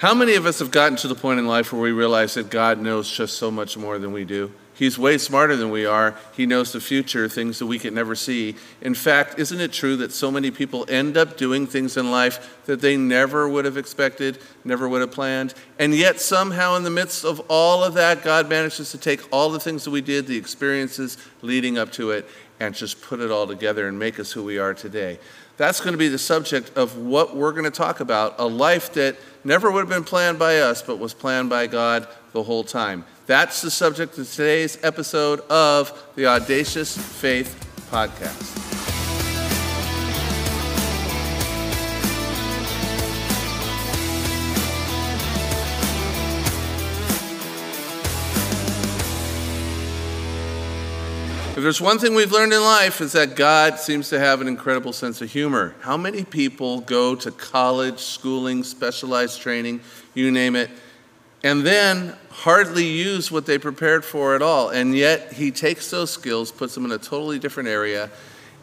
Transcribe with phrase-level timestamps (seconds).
[0.00, 2.48] How many of us have gotten to the point in life where we realize that
[2.48, 4.50] God knows just so much more than we do?
[4.72, 6.16] He's way smarter than we are.
[6.34, 8.56] He knows the future, things that we can never see.
[8.80, 12.62] In fact, isn't it true that so many people end up doing things in life
[12.64, 15.52] that they never would have expected, never would have planned?
[15.78, 19.50] And yet, somehow, in the midst of all of that, God manages to take all
[19.50, 22.26] the things that we did, the experiences leading up to it,
[22.58, 25.18] and just put it all together and make us who we are today.
[25.58, 28.94] That's going to be the subject of what we're going to talk about a life
[28.94, 32.64] that never would have been planned by us, but was planned by God the whole
[32.64, 33.04] time.
[33.26, 37.56] That's the subject of today's episode of the Audacious Faith
[37.90, 38.79] Podcast.
[51.60, 54.48] If there's one thing we've learned in life is that God seems to have an
[54.48, 55.74] incredible sense of humor.
[55.82, 59.82] How many people go to college, schooling, specialized training,
[60.14, 60.70] you name it,
[61.44, 64.70] and then hardly use what they prepared for at all.
[64.70, 68.10] And yet he takes those skills, puts them in a totally different area,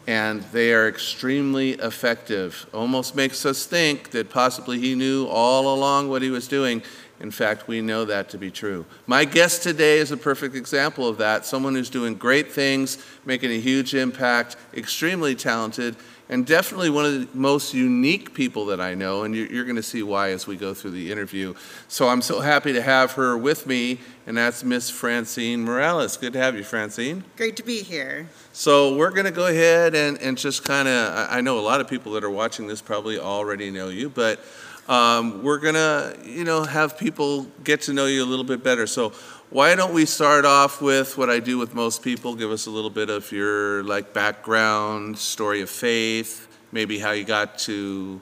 [0.08, 2.66] and they are extremely effective.
[2.74, 6.82] Almost makes us think that possibly he knew all along what he was doing.
[7.20, 8.86] In fact, we know that to be true.
[9.06, 11.44] My guest today is a perfect example of that.
[11.44, 15.96] Someone who's doing great things, making a huge impact, extremely talented,
[16.30, 19.82] and definitely one of the most unique people that I know, and you're, going to
[19.82, 21.54] see why as we go through the interview.
[21.88, 26.18] So I'm so happy to have her with me, and that's Miss Francine Morales.
[26.18, 27.24] Good to have you, Francine.
[27.36, 28.28] Great to be here.
[28.52, 31.80] So we're going to go ahead and, and just kind of, I know a lot
[31.80, 34.44] of people that are watching this probably already know you, but
[34.88, 38.64] um, we're going to, you know, have people get to know you a little bit
[38.64, 38.86] better.
[38.86, 39.10] So
[39.50, 42.34] why don't we start off with what I do with most people?
[42.34, 47.24] Give us a little bit of your like background, story of faith, maybe how you
[47.24, 48.20] got to,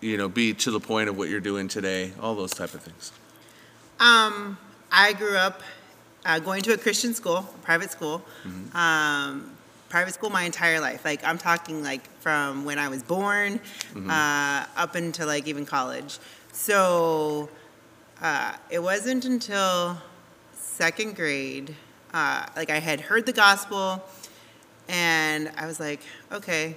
[0.00, 2.82] you know, be to the point of what you're doing today, all those type of
[2.82, 3.12] things.
[4.00, 4.58] Um,
[4.90, 5.62] I grew up
[6.24, 8.22] uh, going to a Christian school, a private school.
[8.44, 8.76] Mm-hmm.
[8.76, 9.53] Um,
[9.94, 11.04] private school my entire life.
[11.04, 14.10] Like I'm talking like from when I was born mm-hmm.
[14.10, 16.18] uh, up until like even college.
[16.50, 17.48] So
[18.20, 19.96] uh, it wasn't until
[20.52, 21.76] second grade,
[22.12, 24.02] uh, like I had heard the gospel,
[24.88, 26.00] and I was like,
[26.32, 26.76] okay,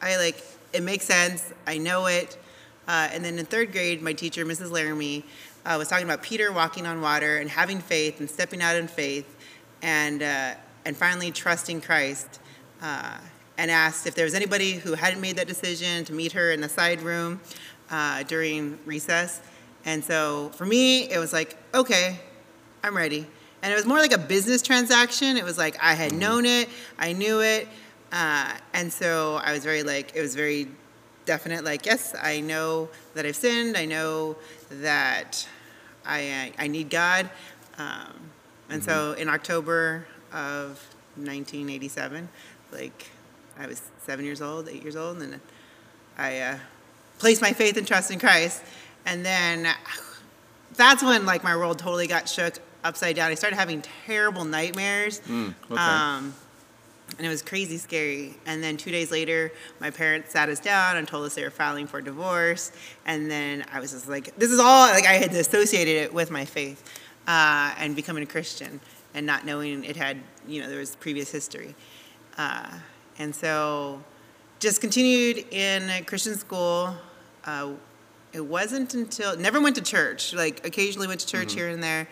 [0.00, 0.42] I like
[0.72, 1.52] it makes sense.
[1.66, 2.38] I know it.
[2.86, 4.70] Uh, and then in third grade, my teacher, Mrs.
[4.70, 5.22] Laramie,
[5.66, 8.88] uh, was talking about Peter walking on water and having faith and stepping out in
[8.88, 9.36] faith,
[9.82, 10.54] and uh,
[10.88, 12.40] and finally trusting Christ.
[12.80, 13.18] Uh,
[13.58, 16.60] and asked if there was anybody who hadn't made that decision to meet her in
[16.60, 17.40] the side room
[17.90, 19.42] uh, during recess.
[19.84, 22.20] And so for me, it was like, okay,
[22.84, 23.26] I'm ready.
[23.62, 25.36] And it was more like a business transaction.
[25.36, 26.20] It was like I had mm-hmm.
[26.20, 26.68] known it,
[26.98, 27.68] I knew it.
[28.12, 30.68] Uh, and so I was very like, it was very
[31.26, 33.76] definite, like, yes, I know that I've sinned.
[33.76, 34.36] I know
[34.70, 35.46] that
[36.06, 37.28] I, I need God.
[37.76, 38.14] Um,
[38.70, 38.90] and mm-hmm.
[38.90, 40.84] so in October of
[41.16, 42.28] 1987,
[42.72, 43.10] like
[43.58, 45.40] I was seven years old, eight years old, and
[46.16, 46.58] I uh,
[47.18, 48.62] placed my faith and trust in Christ.
[49.06, 49.68] And then
[50.76, 53.30] that's when like my world totally got shook upside down.
[53.30, 55.20] I started having terrible nightmares.
[55.20, 55.80] Mm, okay.
[55.80, 56.34] um,
[57.16, 58.34] and it was crazy scary.
[58.46, 59.50] And then two days later,
[59.80, 62.70] my parents sat us down and told us they were filing for divorce.
[63.06, 66.30] And then I was just like, this is all, like, I had associated it with
[66.30, 66.82] my faith
[67.26, 68.80] uh, and becoming a Christian
[69.14, 71.74] and not knowing it had, you know, there was previous history.
[72.36, 72.70] Uh,
[73.18, 74.02] and so
[74.60, 76.94] just continued in a Christian school.
[77.44, 77.72] Uh,
[78.32, 81.58] it wasn't until, never went to church, like occasionally went to church mm-hmm.
[81.58, 82.08] here and there.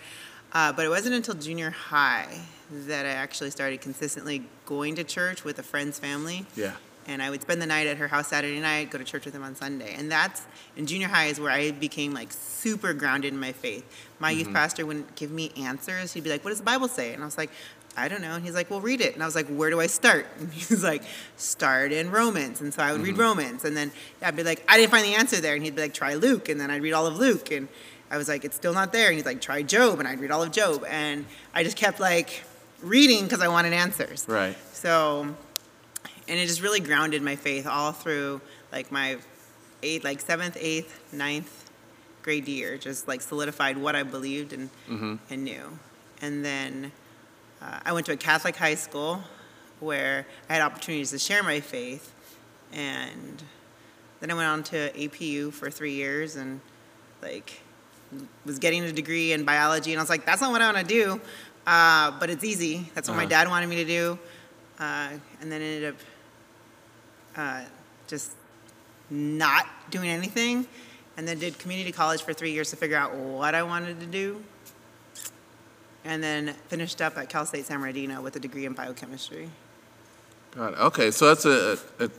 [0.53, 2.41] Uh, but it wasn't until junior high
[2.71, 6.47] that I actually started consistently going to church with a friend's family.
[6.57, 6.73] Yeah.
[7.07, 9.35] And I would spend the night at her house Saturday night, go to church with
[9.35, 9.95] them on Sunday.
[9.97, 10.43] And that's
[10.77, 13.85] in junior high is where I became like super grounded in my faith.
[14.19, 14.41] My mm-hmm.
[14.41, 16.13] youth pastor wouldn't give me answers.
[16.13, 17.13] He'd be like, What does the Bible say?
[17.13, 17.51] And I was like,
[17.97, 18.35] I don't know.
[18.35, 19.15] And he's like, Well, read it.
[19.15, 20.27] And I was like, Where do I start?
[20.39, 21.03] And he's like,
[21.37, 22.61] Start in Romans.
[22.61, 23.11] And so I would mm-hmm.
[23.11, 23.65] read Romans.
[23.65, 25.55] And then I'd be like, I didn't find the answer there.
[25.55, 26.49] And he'd be like, Try Luke.
[26.49, 27.51] And then I'd read all of Luke.
[27.53, 27.69] And
[28.11, 29.09] I was like, it's still not there.
[29.09, 29.99] And he's like, try Job.
[29.99, 30.85] And I'd read all of Job.
[30.89, 31.25] And
[31.55, 32.45] I just kept like
[32.83, 34.25] reading because I wanted answers.
[34.29, 34.57] Right.
[34.73, 35.35] So,
[36.29, 38.41] and it just really grounded my faith all through
[38.73, 39.19] like my
[39.83, 41.71] eighth, like seventh, eighth, ninth
[42.23, 42.77] grade year.
[42.77, 45.17] Just like solidified what I believed and, mm-hmm.
[45.31, 45.79] and knew.
[46.21, 46.93] And then
[47.63, 49.21] uh, I went to a Catholic high school
[49.81, 52.13] where I had opportunities to share my faith.
[52.73, 53.43] And
[54.21, 56.61] then I went on to APU for three years and
[57.23, 57.61] like
[58.45, 60.89] was getting a degree in biology, and I was like, that's not what I want
[60.89, 61.21] to do,
[61.67, 62.91] uh, but it's easy.
[62.95, 63.25] That's what uh-huh.
[63.25, 64.19] my dad wanted me to do,
[64.79, 66.01] uh, and then ended up
[67.37, 67.63] uh,
[68.07, 68.33] just
[69.11, 70.67] not doing anything.
[71.17, 74.07] and then did community college for three years to figure out what I wanted to
[74.07, 74.43] do.
[76.05, 79.51] And then finished up at Cal State San Bernardino with a degree in biochemistry.
[80.53, 80.79] Got it.
[80.79, 82.11] Okay, so that's a, a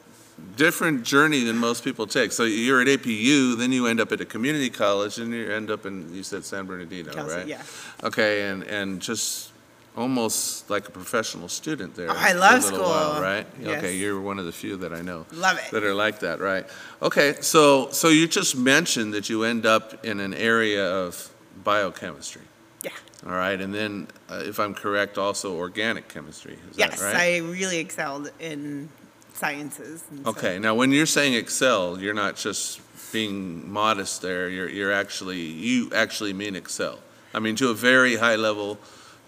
[0.56, 2.32] different journey than most people take.
[2.32, 5.72] So you're at APU, then you end up at a community college, and you end
[5.72, 7.48] up in, you said San Bernardino, Cal State, right?
[7.48, 7.62] yeah.
[8.04, 9.52] Okay, and, and just
[9.98, 12.10] almost like a professional student there.
[12.10, 13.22] Oh, I love little while, school.
[13.24, 13.46] right?
[13.60, 13.78] Yes.
[13.80, 15.72] Okay, you're one of the few that I know Love it.
[15.72, 16.66] that are like that, right?
[17.02, 21.30] Okay, so so you just mentioned that you end up in an area of
[21.64, 22.44] biochemistry.
[22.84, 22.92] Yeah.
[23.26, 26.54] All right, and then, uh, if I'm correct, also organic chemistry.
[26.72, 27.16] Is Yes, that right?
[27.16, 28.90] I really excelled in
[29.34, 30.04] sciences.
[30.12, 32.80] and so- Okay, now when you're saying excel, you're not just
[33.12, 34.48] being modest there.
[34.50, 37.00] You're you're actually you actually mean excel.
[37.34, 38.78] I mean to a very high level,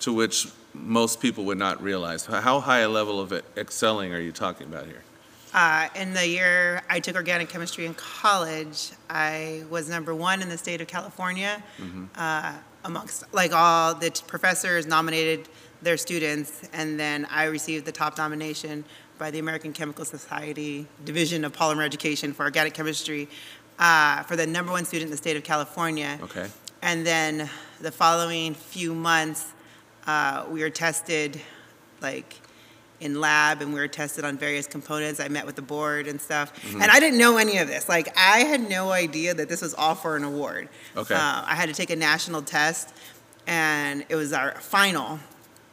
[0.01, 2.25] to which most people would not realize.
[2.25, 5.04] How high a level of excelling are you talking about here?
[5.54, 10.50] Uh, in the year I took organic chemistry in college, I was number one in
[10.50, 11.63] the state of California
[12.16, 15.50] uh, amongst like all the t- professors nominated
[15.81, 18.83] their students, and then I received the top nomination
[19.18, 23.27] by the American Chemical Society Division of Polymer Education for organic chemistry
[23.80, 26.19] uh, for the number one student in the state of California.
[26.21, 26.48] Okay.
[26.81, 27.50] And then
[27.81, 29.54] the following few months,
[30.10, 31.40] uh, we were tested
[32.02, 32.34] like
[33.00, 35.20] in lab and we were tested on various components.
[35.20, 36.54] I met with the board and stuff.
[36.56, 36.82] Mm-hmm.
[36.82, 37.88] And I didn't know any of this.
[37.88, 40.68] Like, I had no idea that this was all for an award.
[40.98, 41.14] Okay.
[41.14, 42.92] Uh, I had to take a national test
[43.46, 45.20] and it was our final.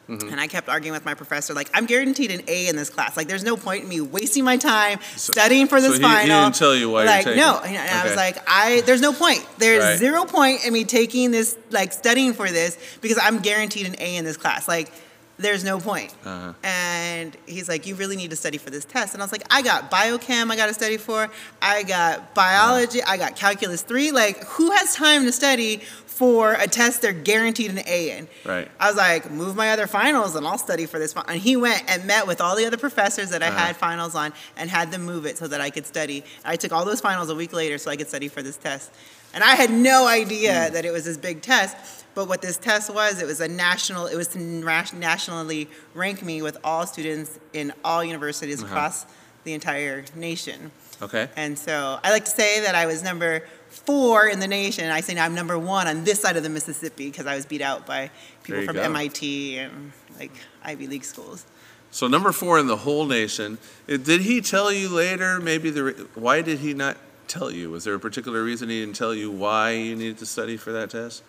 [0.09, 0.29] Mm-hmm.
[0.29, 3.17] And I kept arguing with my professor, like, I'm guaranteed an A in this class.
[3.17, 6.15] Like, there's no point in me wasting my time studying for this so he- he
[6.15, 6.43] final.
[6.45, 7.59] didn't tell you why you're like, taking no.
[7.59, 9.45] And I was like, I there's no point.
[9.59, 9.99] There's Right.
[9.99, 14.17] zero point in me taking this, like, studying for this because I'm guaranteed an A
[14.17, 14.69] in this class.
[14.69, 14.93] Like,
[15.39, 16.15] there's no point.
[16.25, 16.55] Uh-huh.
[16.65, 19.13] And he's like, you really need to study for this test.
[19.13, 21.29] And I was like, I got biochem I got to study for.
[21.61, 23.03] I got biology.
[23.03, 24.13] I got calculus three.
[24.13, 25.83] Like, who has time to study
[26.17, 28.27] for a test they're guaranteed an A in?
[28.45, 28.69] Right.
[28.81, 31.13] I was like, move my other finals and I'll study for this.
[31.13, 33.67] fin-" And he went and met with all the other professors that I Uh-huh.
[33.67, 36.25] had finals on and had them move it so that I could study.
[36.45, 38.91] I took all those finals a week later so I could study for this test.
[39.35, 41.77] And I had no idea that it was this big test.
[42.15, 46.41] But what this test was, it was a national, it was to nationally rank me
[46.41, 48.73] with all students in all universities Uh-huh.
[48.73, 49.05] across
[49.45, 50.71] the entire nation.
[51.03, 51.29] Okay.
[51.37, 53.43] And so I like to say that I was number
[53.85, 54.91] four in the nation.
[54.91, 57.47] I say now I'm number one on this side of the Mississippi because I was
[57.47, 58.11] beat out by
[58.43, 58.83] people from go.
[58.83, 60.33] MIT and like
[60.65, 61.45] Ivy League schools.
[61.91, 63.59] So number four in the whole nation.
[63.89, 65.41] Uh, Did he tell you later?
[65.41, 66.97] Maybe the why did he not
[67.29, 67.71] tell you?
[67.71, 70.73] Was there a particular reason he didn't tell you why you needed to study for
[70.73, 71.23] that test?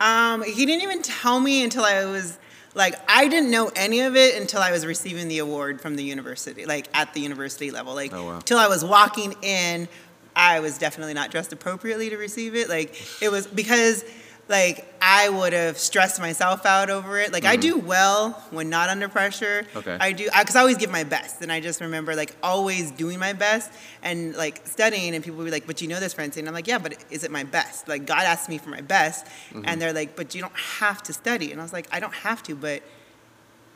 [0.00, 2.38] Um, he didn't even tell me until I was
[2.74, 6.04] like I didn't know any of it until I was receiving the award from the
[6.04, 7.94] university, like at the university level.
[7.94, 8.38] Like Oh, wow.
[8.40, 9.88] till I was walking in,
[10.36, 12.68] I was definitely not dressed appropriately to receive it.
[12.68, 14.04] Like it was because
[14.48, 17.32] like I would have stressed myself out over it.
[17.32, 19.62] Like I do well when not under pressure.
[19.68, 19.78] Mm-hmm.
[19.78, 19.96] Okay.
[20.00, 23.18] I do because I, always give my best, and I just remember like always doing
[23.20, 23.70] my best
[24.02, 25.14] and like studying.
[25.14, 27.22] And people would be like, "But you know this, Francine?" I'm like, "Yeah, but is
[27.22, 27.86] it my best?
[27.86, 29.62] Like God asked me for my best," Mm-hmm.
[29.66, 32.14] and they're like, "But you don't have to study." And I was like, "I don't
[32.14, 32.82] have to, but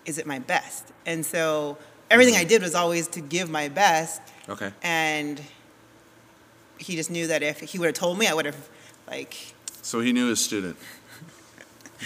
[0.07, 1.79] is it my best?" And so
[2.11, 4.73] everything I did was always to give my best, Okay.
[4.83, 5.41] and
[6.79, 8.69] he just knew that if he would have told me, I would have
[9.09, 10.77] like So he knew his student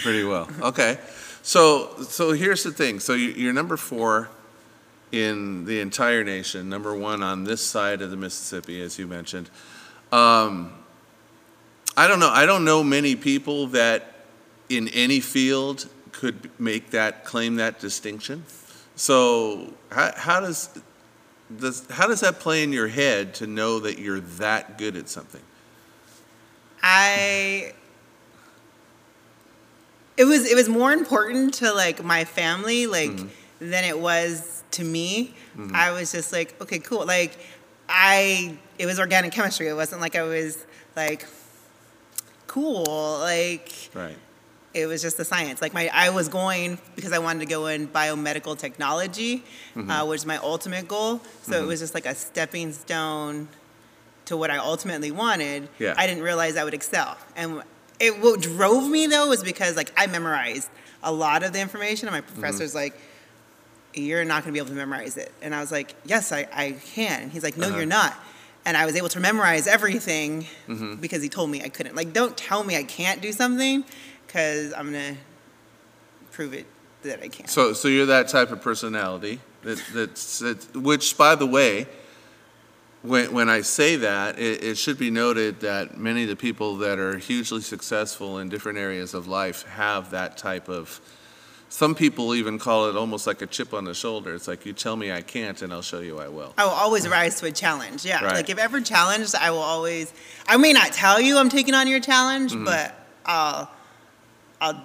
[0.03, 0.47] pretty well.
[0.61, 0.97] Okay.
[1.43, 2.99] So so here's the thing.
[2.99, 4.29] So you- you're number four
[5.11, 9.49] in the entire nation, number one on this side of the Mississippi, as you mentioned.
[10.11, 10.71] Um,
[11.97, 12.29] I don't know.
[12.29, 14.13] I don't know many people that
[14.69, 18.43] in any field could make that claim that distinction.
[18.95, 20.69] So how, how does
[21.57, 25.09] does how does that play in your head to know that you're that good at
[25.09, 25.41] something?
[26.83, 27.73] I
[30.17, 33.69] it was it was more important to like my family like Mm-hmm.
[33.71, 35.33] than it was to me.
[35.73, 37.05] I was just like, okay, cool.
[37.05, 37.37] Like
[37.89, 39.67] I it was organic chemistry.
[39.67, 40.65] It wasn't like I was
[40.95, 41.25] like
[42.47, 43.17] cool.
[43.19, 44.15] Like Right.
[44.73, 45.61] It was just the science.
[45.61, 49.43] Like my, I was going because I wanted to go in biomedical technology,
[49.75, 49.89] Mm-hmm.
[49.89, 51.21] uh, which is my ultimate goal.
[51.41, 53.47] So it was just like a stepping stone
[54.25, 55.69] to what I ultimately wanted.
[55.79, 55.95] Yeah.
[55.97, 57.63] I didn't realize I would excel, and
[57.99, 60.69] it what drove me though was because like I memorized
[61.01, 62.39] a lot of the information, and my Mm-hmm.
[62.41, 62.93] professor's like.
[63.95, 65.31] You're not going to be able to memorize it.
[65.41, 67.23] And I was like, Yes, I, I can.
[67.23, 67.77] And he's like, No, Uh-huh.
[67.77, 68.15] you're not.
[68.63, 70.95] And I was able to memorize everything Mm-hmm.
[70.97, 71.95] because he told me I couldn't.
[71.95, 73.83] Like, don't tell me I can't do something
[74.29, 75.21] because I'm going to
[76.31, 76.67] prove it
[77.01, 77.47] that I can.
[77.47, 81.87] So, so you're that type of personality that, that's, that, which, by the way,
[83.01, 86.75] when, when I say that, it, it should be noted that many of the people
[86.77, 91.01] that are hugely successful in different areas of life have that type of.
[91.71, 94.33] Some people even call it almost like a chip on the shoulder.
[94.35, 96.53] It's like you tell me I can't, and I'll show you I will.
[96.57, 98.03] I will always rise to a challenge.
[98.05, 98.33] Yeah, Right.
[98.35, 100.11] like if ever challenged, I will always.
[100.47, 102.65] I may not tell you I'm taking on your challenge, Mm-hmm.
[102.65, 102.95] but
[103.25, 103.69] I'll
[104.61, 104.81] I'll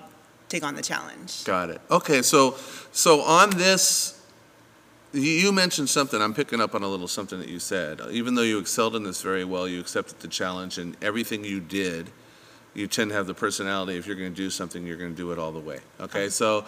[0.49, 1.45] take on the challenge.
[1.45, 1.81] Got it.
[1.91, 2.57] Okay, so
[2.93, 4.21] so on this,
[5.13, 6.21] you- you mentioned something.
[6.21, 8.01] I'm picking up on a little something that you said.
[8.11, 11.61] Even though you excelled in this very well, you accepted the challenge, and everything you
[11.61, 12.11] did,
[12.75, 13.97] you tend to have the personality.
[13.97, 15.79] If you're going to do something, you're going to do it all the way.
[16.01, 16.65] Okay, so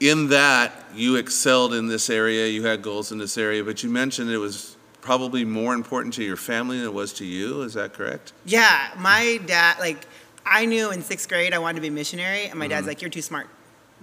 [0.00, 3.90] in that you excelled in this area, you had goals in this area, but you
[3.90, 7.62] mentioned it was probably more important to your family than it was to you.
[7.62, 8.32] Is that correct?
[8.44, 10.06] Yeah, my dad, like,
[10.48, 12.70] I knew in sixth grade I wanted to be a missionary, and my Mm-hmm.
[12.70, 13.48] dad's like, "You're too smart.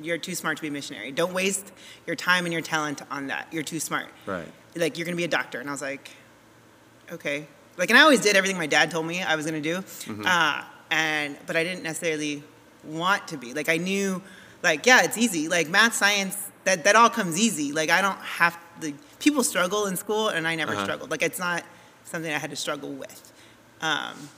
[0.01, 1.11] You're too smart to be a missionary.
[1.11, 1.71] Don't waste
[2.05, 3.47] your time and your talent on that.
[3.51, 4.07] You're too smart.
[4.25, 4.47] Right.
[4.75, 6.09] Like, you're gonna be a doctor." And I was like,
[7.11, 7.47] "Okay."
[7.77, 10.25] Like, and I always did everything my dad told me I was gonna do, Mm-hmm.
[10.25, 12.43] uh, and but I didn't necessarily
[12.83, 13.53] want to be.
[13.53, 14.21] Like, I knew,
[14.63, 15.47] like, yeah, it's easy.
[15.49, 17.71] Like math, science, that that all comes easy.
[17.71, 20.83] Like, I don't have the people struggle in school, and I never Uh-huh.
[20.83, 21.09] struggled.
[21.11, 21.63] Like, it's not
[22.05, 23.31] something I had to struggle with.
[23.81, 24.29] Um,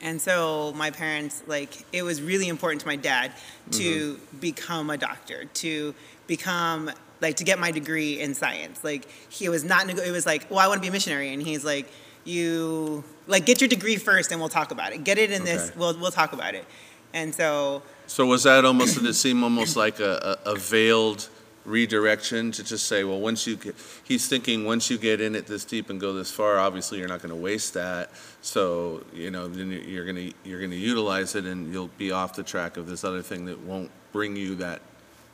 [0.00, 3.32] and so my parents, like, it was really important to my dad
[3.72, 4.38] to mm-hmm.
[4.38, 5.94] become a doctor, to
[6.26, 6.90] become,
[7.20, 8.82] like, to get my degree in science.
[8.82, 11.32] Like, he was not, nego- it was like, well, I want to be a missionary.
[11.32, 11.90] And he's like,
[12.24, 15.04] you, like, get your degree first and we'll talk about it.
[15.04, 15.78] Get it in this, Okay.
[15.78, 16.64] we'll, we'll talk about it.
[17.12, 21.28] And so, So was that almost, did it seem almost like a, a a veiled
[21.64, 23.74] redirection to just say, well, once you get,
[24.04, 27.08] he's thinking, once you get in it this deep and go this far, obviously you're
[27.08, 28.10] not going to waste that.
[28.42, 32.10] So, you know, then you're going to, you're going to utilize it and you'll be
[32.12, 34.80] off the track of this other thing that won't bring you that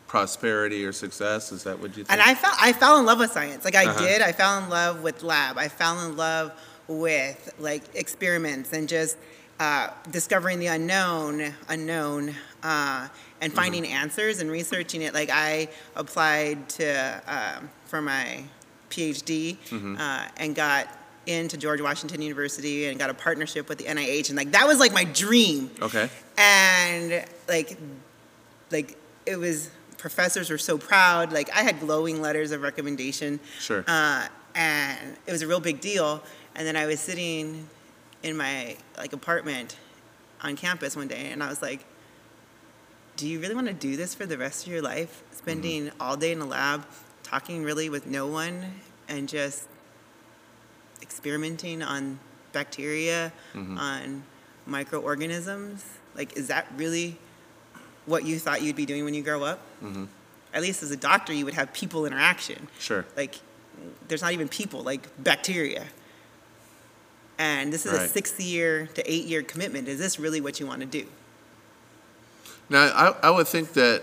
[0.09, 1.53] prosperity or success.
[1.53, 2.13] Is that what you think?
[2.13, 3.65] and I fell, I fell in love with science.
[3.65, 3.99] Like, I Uh-huh.
[4.05, 4.23] did.
[4.23, 5.59] I fell in love with lab.
[5.59, 6.53] I fell in love
[6.89, 9.17] with, like, experiments and just
[9.61, 13.09] uh, discovering the unknown, unknown, uh,
[13.41, 13.57] and Mm-hmm.
[13.61, 15.13] finding answers and researching it.
[15.15, 18.45] Like I applied to um, for my
[18.91, 19.97] PhD Mm-hmm.
[19.99, 20.89] uh, and got
[21.27, 24.79] into George Washington University and got a partnership with the NIH, and like that was
[24.79, 25.71] like my dream.
[25.83, 26.09] Okay.
[26.39, 27.77] And like,
[28.71, 28.97] like
[29.27, 29.71] it was.
[29.99, 31.33] Professors were so proud.
[31.33, 33.41] Like I had glowing letters of recommendation.
[33.59, 33.83] Sure.
[33.89, 36.23] Uh, and it was a real big deal.
[36.55, 37.67] And then I was sitting
[38.27, 39.77] in my like apartment
[40.43, 41.85] on campus one day, and I was like,
[43.17, 45.23] "Do you really want to do this for the rest of your life?
[45.23, 45.37] Mm-hmm.
[45.37, 46.85] Spending all day in a lab,
[47.23, 48.75] talking really with no one,
[49.09, 49.69] and just
[51.01, 52.19] experimenting on
[52.53, 53.79] bacteria, mm-hmm.
[53.79, 54.25] on
[54.67, 55.85] microorganisms?
[56.17, 57.19] Like, is that really
[58.07, 59.61] what you thought you'd be doing when you grow up?
[59.83, 60.07] Mm-hmm.
[60.53, 63.05] At least as a doctor, you would have people interaction Sure.
[63.17, 63.37] like
[64.09, 65.85] there's not even people like bacteria
[67.39, 70.67] and this is a six year to eight year commitment is this really what you
[70.67, 71.07] want to do
[72.69, 74.03] Now, I, I would think that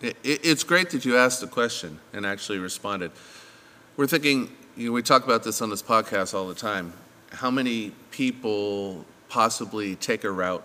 [0.00, 3.10] it, it- it's great that you asked the question and actually responded.
[3.96, 6.92] We're thinking, you know, we talk about this on this podcast all the time.
[7.32, 10.64] How many people possibly take a route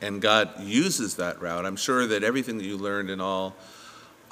[0.00, 1.66] and God uses that route?
[1.66, 3.54] I'm sure that everything that you learned in all,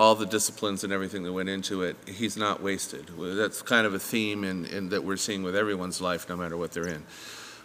[0.02, 3.06] all the disciplines and everything that went into it, He's not wasted.
[3.16, 6.56] That's kind of a theme in, in that we're seeing with everyone's life, no matter
[6.56, 7.04] what they're in.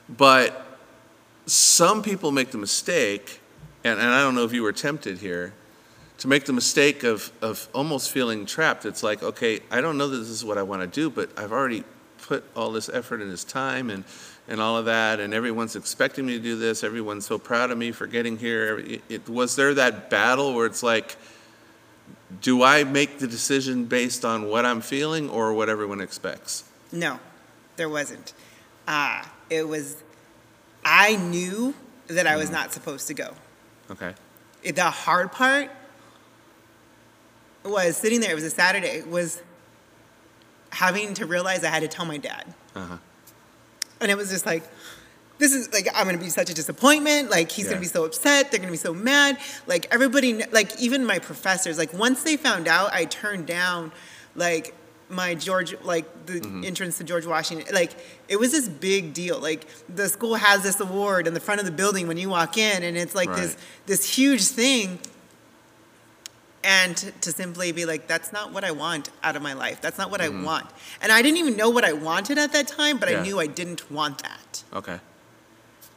[0.07, 0.77] But
[1.47, 3.41] some people make the mistake,
[3.83, 5.55] and, and I don't know if you were tempted here,
[6.19, 8.85] to make the mistake of, of almost feeling trapped.
[8.85, 11.31] It's like, okay, I don't know that this is what I want to do, but
[11.39, 11.85] I've already
[12.21, 14.03] put all this effort and this time and,
[14.47, 16.83] and all of that, and everyone's expecting me to do this.
[16.83, 18.99] Everyone's so proud of me for getting here.
[19.09, 21.17] It, was there that battle where it's like,
[22.41, 26.63] do I make the decision based on what I'm feeling or what everyone expects?
[26.91, 27.19] no
[27.75, 28.33] there wasn't
[28.87, 29.97] uh, it was
[30.85, 31.73] i knew
[32.07, 33.33] that i was not supposed to go
[33.91, 34.13] Okay.
[34.63, 35.69] the hard part
[37.65, 39.41] was sitting there it was a saturday was
[40.71, 42.97] having to realize i had to tell my dad Uh-huh.
[43.99, 44.63] And it was just like,
[45.37, 47.29] this is like, I'm gonna be such a disappointment.
[47.29, 47.71] Like, he's Yeah.
[47.71, 48.51] gonna be so upset.
[48.51, 49.37] They're gonna be so mad.
[49.67, 53.91] Like, everybody, like, even my professors, like, once they found out I turned down,
[54.35, 54.73] like,
[55.09, 56.63] my George, like, the mm-hmm.
[56.65, 57.93] entrance to George Washington, like,
[58.27, 59.39] it was this big deal.
[59.39, 62.57] Like, the school has this award in the front of the building when you walk
[62.57, 63.85] in, and it's like this, Right.
[63.85, 64.99] this huge thing.
[66.63, 69.79] And to, to simply be like, that's not what I want out of my life.
[69.79, 70.43] That's not what I mm-hmm.
[70.43, 70.65] want.
[71.01, 73.19] And I didn't even know what I wanted at that time, but Yeah.
[73.19, 74.63] I knew I didn't want that.
[74.73, 74.99] Okay.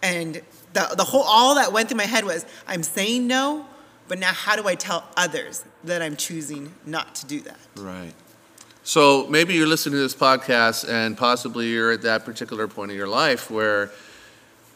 [0.03, 0.41] And
[0.73, 3.67] the, the whole, all that went through my head was, I'm saying no,
[4.09, 7.59] but now how do I tell others that I'm choosing not to do that?
[7.77, 8.15] Right.
[8.83, 12.97] So maybe you're listening to this podcast and possibly you're at that particular point in
[12.97, 13.91] your life where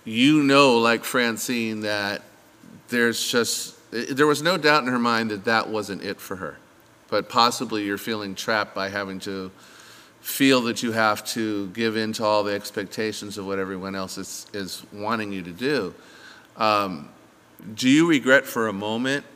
[0.04, 2.23] you know, like Francine, that
[2.88, 6.59] there's just, there was no doubt in her mind that that wasn't it for her.
[7.09, 9.50] But possibly you're feeling trapped by having to
[10.25, 14.16] feel that you have to give in to all the expectations of what everyone else
[14.16, 15.95] is, is wanting you to do.
[16.57, 17.11] Um,
[17.75, 19.26] do you regret for a moment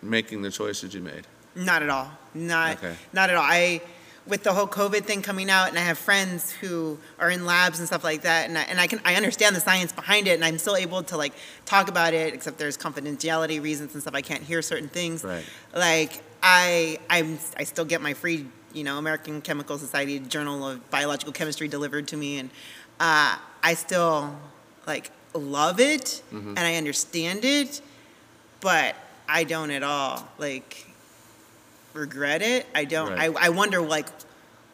[0.00, 1.26] making the choices you made?
[1.54, 2.10] Not at all.
[2.32, 2.94] Not Okay.
[3.12, 3.44] not at all.
[3.44, 3.82] I
[4.26, 7.78] with the whole COVID thing coming out, and I have friends who are in labs
[7.78, 10.32] and stuff like that, and I, and I can I understand the science behind it,
[10.32, 11.34] and I'm still able to like
[11.66, 14.14] talk about it, except there's confidentiality reasons and stuff.
[14.14, 15.22] I can't hear certain things.
[15.22, 15.44] Right.
[15.74, 20.90] Like I I'm I still get my free you know American Chemical Society Journal of
[20.90, 22.50] Biological Chemistry delivered to me, and
[22.98, 24.36] uh, I still
[24.86, 26.50] like love it Mm-hmm.
[26.50, 27.80] and I understand it,
[28.60, 28.94] but
[29.28, 30.86] I don't at all like
[31.94, 32.66] regret it.
[32.74, 33.10] I don't.
[33.12, 33.34] Right.
[33.36, 34.06] I, I wonder like,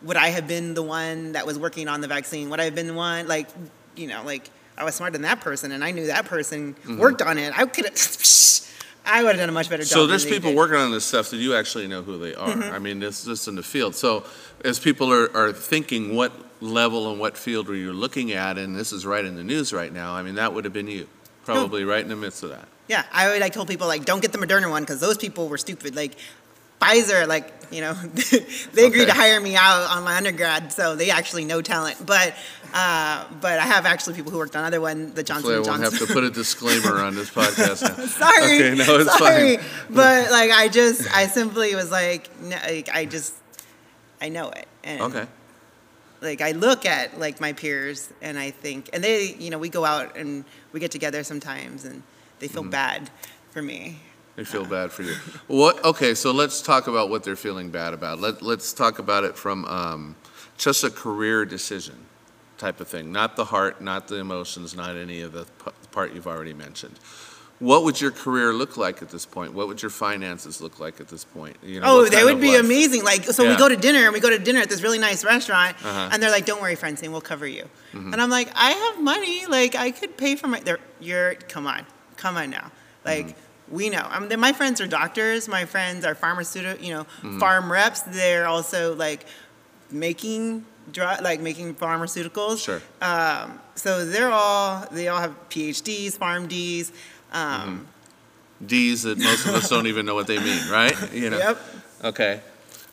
[0.02, 2.50] would I have been the one that was working on the vaccine?
[2.50, 3.48] Would I have been the one like,
[3.96, 7.22] you know, like I was smarter than that person and I knew that person worked
[7.22, 7.58] on it.
[7.58, 7.96] I could have.
[9.06, 9.90] I would have done a much better job.
[9.90, 10.56] So there's people did.
[10.56, 12.48] working on this stuff that you actually know who they are.
[12.48, 12.74] Mm-hmm.
[12.74, 13.94] I mean, it's just in the field.
[13.94, 14.24] So
[14.64, 18.74] as people are, are thinking what level and what field are you looking at, and
[18.76, 21.06] this is right in the news right now, I mean, that would have been you,
[21.44, 22.66] probably right in the midst of that.
[22.88, 25.48] Yeah, I would like told people like don't get the Moderna one because those people
[25.48, 25.96] were stupid.
[25.96, 26.14] Like
[26.80, 27.94] Pfizer, like you know,
[28.72, 29.06] they agreed Okay.
[29.06, 32.04] to hire me out on my undergrad, so they actually know talent.
[32.04, 32.34] But
[32.74, 35.58] uh, but I have actually people who worked on other one, the Johnson Hopefully I
[35.58, 35.98] won't Johnson.
[36.00, 38.06] have to put a disclaimer on this podcast now.
[38.06, 39.56] sorry, Okay, no, it's sorry.
[39.56, 39.66] fine.
[39.90, 43.34] But like I just, I simply was like, no, like I just,
[44.20, 44.66] I know it.
[44.84, 45.26] And Okay.
[46.20, 49.68] like I look at like my peers and I think, and they, you know, we
[49.68, 52.02] go out and we get together sometimes, and
[52.38, 52.54] they Mm-hmm.
[52.54, 53.10] feel bad
[53.50, 53.98] for me.
[54.36, 55.14] They feel bad for you.
[55.46, 55.82] What?
[55.82, 58.20] Okay, so let's talk about what they're feeling bad about.
[58.20, 60.14] Let, let's talk about it from um,
[60.58, 61.96] just a career decision
[62.58, 66.14] type of thing, not the heart, not the emotions, not any of the p- part
[66.14, 66.98] you've already mentioned.
[67.58, 69.54] What would your career look like at this point?
[69.54, 71.56] What would your finances look like at this point?
[71.62, 72.60] You know, Oh, they would be life?
[72.64, 73.02] amazing.
[73.02, 73.50] Like, so Yeah.
[73.52, 76.10] we go to dinner and we go to dinner at this really nice restaurant, Uh-huh.
[76.12, 77.64] and they're like, "Don't worry, Francine, we'll cover you."
[77.94, 78.12] Mm-hmm.
[78.12, 79.46] And I'm like, "I have money.
[79.46, 81.86] Like, I could pay for my." They're, you're come on,
[82.18, 82.70] come on now.
[83.06, 83.74] Like, Mm-hmm.
[83.74, 84.06] we know.
[84.10, 85.48] I mean, my friends are doctors.
[85.48, 87.38] My friends are pharmaceutical, you know, Mm-hmm.
[87.38, 88.00] farm reps.
[88.02, 89.24] They're also like
[89.90, 92.64] making drug, like making pharmaceuticals.
[92.64, 92.80] Sure.
[93.00, 96.90] Um, so they're all they all have PhDs, PharmDs.
[97.32, 97.36] Mm-hmm.
[97.36, 97.88] Um,
[98.64, 101.12] D's that most of us don't even know what they mean, right?
[101.12, 101.38] You know.
[101.38, 101.58] Yep.
[102.04, 102.40] Okay.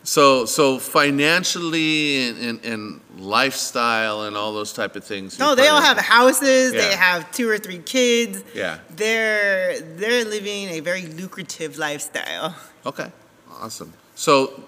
[0.05, 5.39] So, so financially and, and, and lifestyle and all those type of things.
[5.39, 6.73] No, they all have houses.
[6.73, 8.43] They have two or three kids.
[8.53, 8.79] Yeah.
[8.89, 12.53] They're they're living a very lucrative lifestyle.
[12.85, 13.09] Okay,
[13.49, 13.93] awesome.
[14.15, 14.61] So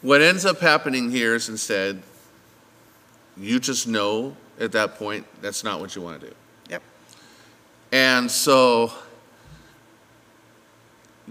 [0.00, 2.02] what ends up happening here is instead,
[3.36, 6.34] you just know at that point that's not what you want to do.
[6.70, 6.82] Yep.
[7.92, 8.92] And so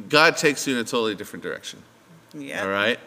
[0.10, 1.82] God takes you in a totally different direction.
[2.34, 2.64] Yeah.
[2.64, 3.00] All right?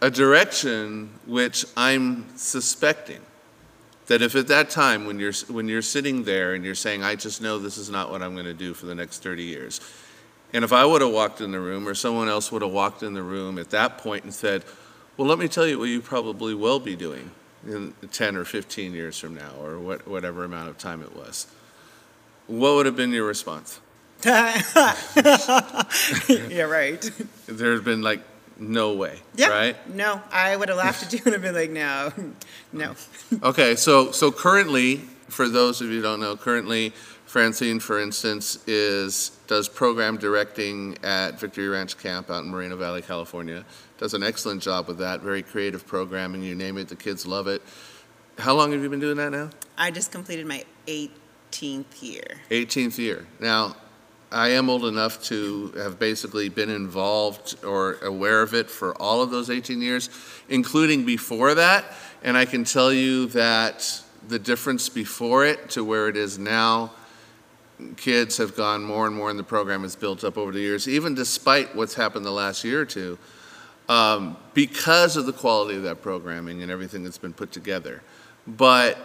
[0.00, 3.20] A direction which I'm suspecting
[4.06, 7.14] that if at that time when you're when you're sitting there and you're saying I
[7.14, 9.80] just know this is not what I'm going to do for the next 30 years.
[10.52, 13.02] And if I would have walked in the room or someone else would have walked
[13.02, 14.64] in the room at that point and said,
[15.16, 17.32] "Well, let me tell you what you probably will be doing
[17.66, 21.46] in 10 or 15 years from now or what, whatever amount of time it was."
[22.46, 23.80] What would have been your response?
[24.24, 24.62] yeah.
[26.62, 27.10] Right.
[27.46, 28.20] There has been like
[28.58, 29.48] no way, Yeah.
[29.48, 29.94] right?
[29.94, 32.12] No, I would have laughed at you and have been like, no,
[32.72, 32.94] no.
[33.42, 34.96] Okay, so so currently,
[35.28, 36.92] for those of you who don't know, currently
[37.26, 43.02] Francine, for instance, is does program directing at Victory Ranch Camp out in Moreno Valley,
[43.02, 43.64] California.
[43.98, 45.20] Does an excellent job with that.
[45.20, 46.42] Very creative programming.
[46.42, 47.62] You name it, the kids love it.
[48.38, 49.50] How long have you been doing that now?
[49.76, 52.38] I just completed my 18th year.
[52.50, 53.26] 18th year.
[53.40, 53.74] Now,
[54.30, 59.22] I am old enough to have basically been involved or aware of it for all
[59.22, 60.10] of those 18 years,
[60.48, 61.84] including before that.
[62.22, 66.92] And I can tell you that the difference before it to where it is now,
[67.96, 70.86] kids have gone more and more, and the program has built up over the years,
[70.86, 73.18] even despite what's happened the last year or two,
[73.88, 78.02] um, because of the quality of that programming and everything that's been put together.
[78.46, 78.98] But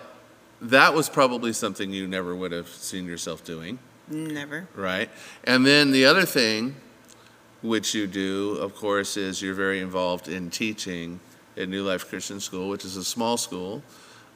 [0.61, 4.67] that was probably something you never would have seen yourself doing, Never.
[4.75, 5.09] right?
[5.43, 6.75] And then the other thing,
[7.61, 11.19] which you do, of course, is you're very involved in teaching
[11.57, 13.83] at New Life Christian School, which is a small school.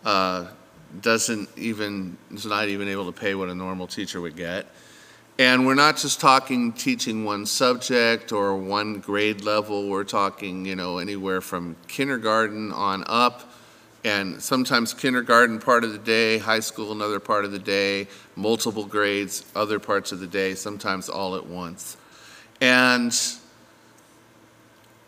[0.06, 0.48] Uh,
[1.02, 4.68] doesn't even is not even able to pay what a normal teacher would get,
[5.40, 9.88] And we're not just talking teaching one subject or one grade level.
[9.88, 13.54] We're talking, you know, anywhere from kindergarten on up,
[14.04, 18.86] and sometimes kindergarten part of the day, high school another part of the day, multiple
[18.86, 21.98] grades other parts of the day, sometimes all at once.
[22.60, 23.16] And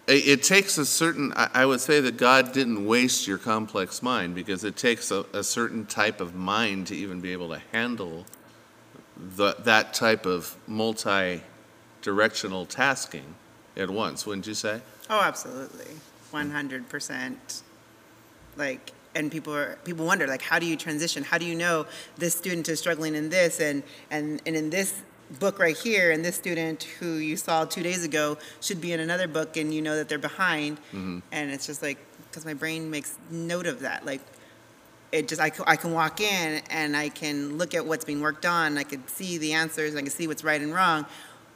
[0.07, 4.35] it, takes a certain, I, I would say that God didn't waste your complex mind
[4.35, 8.25] because it takes a, a certain type of mind to even be able to handle
[9.35, 11.41] the, that type of multi
[12.01, 13.35] directional tasking
[13.75, 14.81] at once, wouldn't you say?
[15.09, 15.87] Oh, absolutely.
[16.33, 17.61] 100%.
[18.57, 21.87] Like, and people are people wonder like how do you transition how do you know
[22.17, 25.01] this student is struggling in this and and and in this
[25.39, 28.99] book right here and this student who you saw two days ago should be in
[28.99, 31.23] another book and you know that they're behind Mhm.
[31.31, 31.97] and it's just like
[32.29, 34.21] because my brain makes note of that like
[35.11, 38.45] it just I, I can walk in and i can look at what's being worked
[38.45, 41.05] on i could see the answers i can see what's right and wrong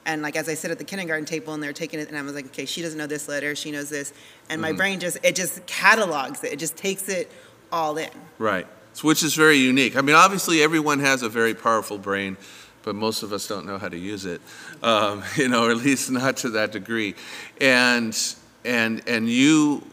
[0.06, 2.22] and like as i sit at the kindergarten table and they're taking it and i
[2.22, 4.14] was like okay she doesn't know this letter she knows this
[4.50, 7.32] and my brain just it just catalogs it it just takes it
[7.72, 8.68] all in Right.
[8.94, 9.96] So, which is very unique.
[9.96, 12.38] I mean, obviously, everyone has a very powerful brain,
[12.84, 14.42] but most of us don't know how to use it.
[14.84, 17.16] Um, you know, or at least not to that degree.
[17.60, 18.16] And
[18.64, 19.84] and and you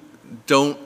[0.46, 0.78] don't.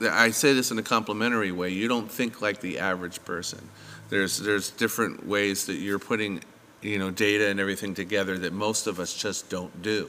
[0.00, 1.70] I say this in a complimentary way.
[1.70, 3.68] You don't think like the average person.
[4.10, 6.42] There's there's different ways that you're putting,
[6.80, 10.08] you know, data and everything together that most of us just don't do.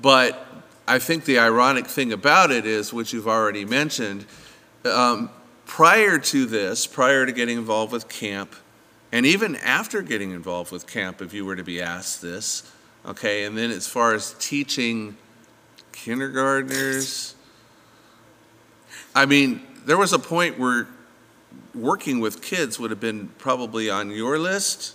[0.00, 0.46] But
[0.88, 4.26] I think the ironic thing about it is, which you've already mentioned,
[4.84, 5.30] um,
[5.66, 8.56] prior to this, prior to getting involved with camp,
[9.12, 12.70] and even after getting involved with camp, if you were to be asked this,
[13.04, 15.16] okay, and then as far as teaching
[15.92, 17.34] kindergartners,
[19.14, 20.86] I mean, there was a point where
[21.74, 24.94] working with kids would have been probably on your list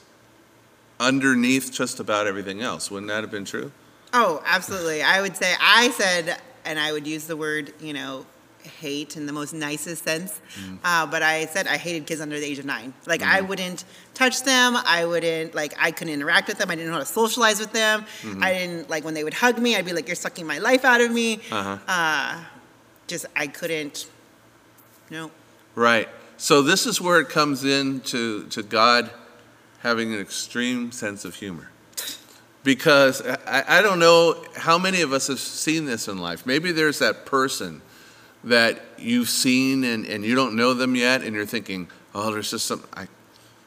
[0.99, 2.89] underneath just about everything else.
[2.89, 3.71] Wouldn't that have been true?
[4.13, 5.03] Oh, absolutely.
[5.03, 8.25] I would say I said, and I would use the word, you know,
[8.79, 10.39] hate in the most nicest sense.
[10.83, 12.93] Uh, but I said I hated kids under the age of nine.
[13.05, 14.75] Like I wouldn't touch them.
[14.75, 16.71] I wouldn't like I couldn't interact with them.
[16.71, 18.05] I didn't know how to socialize with them.
[18.41, 19.75] I didn't like when they would hug me.
[19.75, 21.77] I'd be like, "You're sucking my life out of me." Uh-huh.
[21.87, 22.43] Uh,
[23.07, 24.07] just I couldn't.
[25.09, 25.31] No.
[25.75, 26.09] Right.
[26.37, 29.09] So this is where it comes in to, to God
[29.79, 31.69] having an extreme sense of humor.
[32.63, 36.45] Because I, I don't know how many of us have seen this in life.
[36.45, 37.81] Maybe there's that person
[38.43, 42.51] that you've seen and, and you don't know them yet, and you're thinking, oh, there's
[42.51, 43.07] just some, I,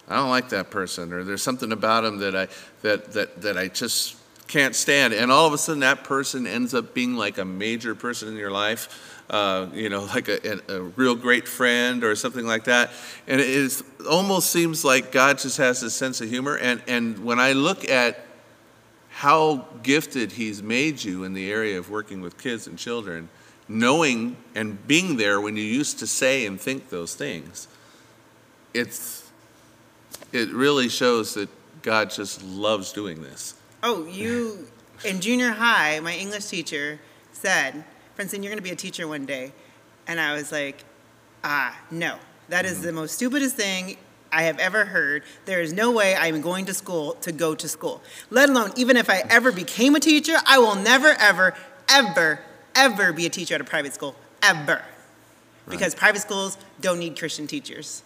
[0.09, 2.49] I don't like that person, or there's something about him that I,
[2.83, 5.15] that, that, that I just can't stand.
[5.15, 8.37] And all of a sudden, that person ends up being like a major person in
[8.37, 12.65] your life, uh, you know, like a, a, a real great friend or something like
[12.65, 12.91] that.
[13.27, 16.57] And it is, almost seems like God just has this sense of humor.
[16.57, 18.25] And, and when I look at
[19.11, 23.29] how gifted He's made you in the area of working with kids and children,
[23.69, 27.69] knowing and being there when you used to say and think those things,
[28.73, 29.29] it's,
[30.33, 31.49] it really shows that
[31.83, 33.55] God just loves doing this.
[33.83, 34.69] Oh, you
[35.05, 37.01] in junior high, my English teacher
[37.33, 37.85] said,
[38.19, 39.53] Francine, you're going to be a teacher one day.
[40.09, 40.83] And I was like,
[41.45, 42.17] ah, no.
[42.49, 43.97] That is the most stupidest thing
[44.33, 45.23] I have ever heard.
[45.45, 48.03] There is no way I'm going to school to go to school.
[48.29, 51.55] Let alone, even if I ever became a teacher, I will never, ever,
[51.89, 52.41] ever,
[52.75, 54.17] ever be a teacher at a private school.
[54.43, 54.83] Ever.
[55.69, 58.03] Because private schools don't need Christian teachers.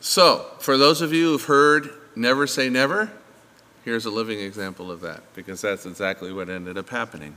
[0.00, 3.12] So, for those of you who've heard never say never,
[3.84, 7.36] here's a living example of that, because that's exactly what ended up happening.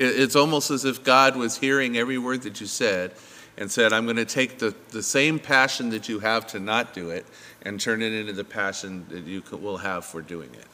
[0.00, 3.12] It, it's almost as if God was hearing every word that you said
[3.56, 6.94] and said, I'm going to take the, the same passion that you have to not
[6.94, 7.26] do it
[7.62, 10.66] and turn it into the passion that you will have for doing it.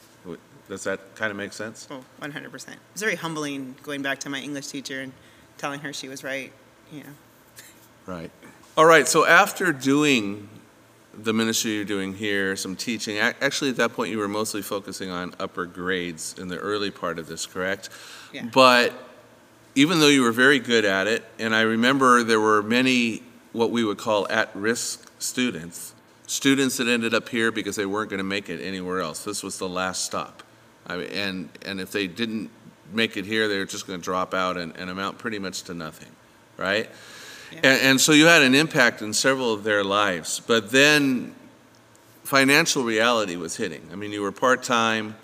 [0.69, 1.87] Does that kind of make sense?
[1.89, 2.75] Oh, 100%.
[2.91, 5.13] It's very humbling going back to my English teacher and
[5.57, 6.51] telling her she was right,
[6.91, 7.03] know.
[8.05, 8.31] Right.
[8.75, 10.49] All right, so after doing
[11.13, 15.09] the ministry you're doing here, some teaching, actually at that point you were mostly focusing
[15.09, 17.89] on upper grades in the early part of this, correct?
[18.33, 18.45] Yeah.
[18.53, 19.06] But
[19.77, 23.21] even though you were very good at it, and I remember there were many
[23.53, 25.93] what we would call at risk students,
[26.25, 29.23] students that ended up here because they weren't going to make it anywhere else.
[29.23, 30.41] This was the last stop.
[30.87, 32.49] I mean, and, and if they didn't
[32.91, 35.61] make it here, they were just going to drop out and, and amount pretty much
[35.63, 36.11] to nothing,
[36.57, 36.89] right?
[37.51, 37.57] Yeah.
[37.57, 40.39] And, and so you had an impact in several of their lives.
[40.39, 41.35] But then
[42.23, 43.87] financial reality was hitting.
[43.91, 45.17] I mean, you were part time,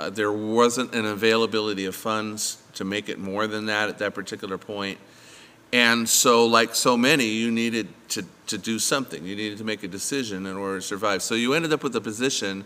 [0.00, 4.14] uh, there wasn't an availability of funds to make it more than that at that
[4.14, 4.98] particular point.
[5.72, 9.24] And so, like so many, you needed to, to do something.
[9.24, 11.22] You needed to make a decision in order to survive.
[11.22, 12.64] So you ended up with a position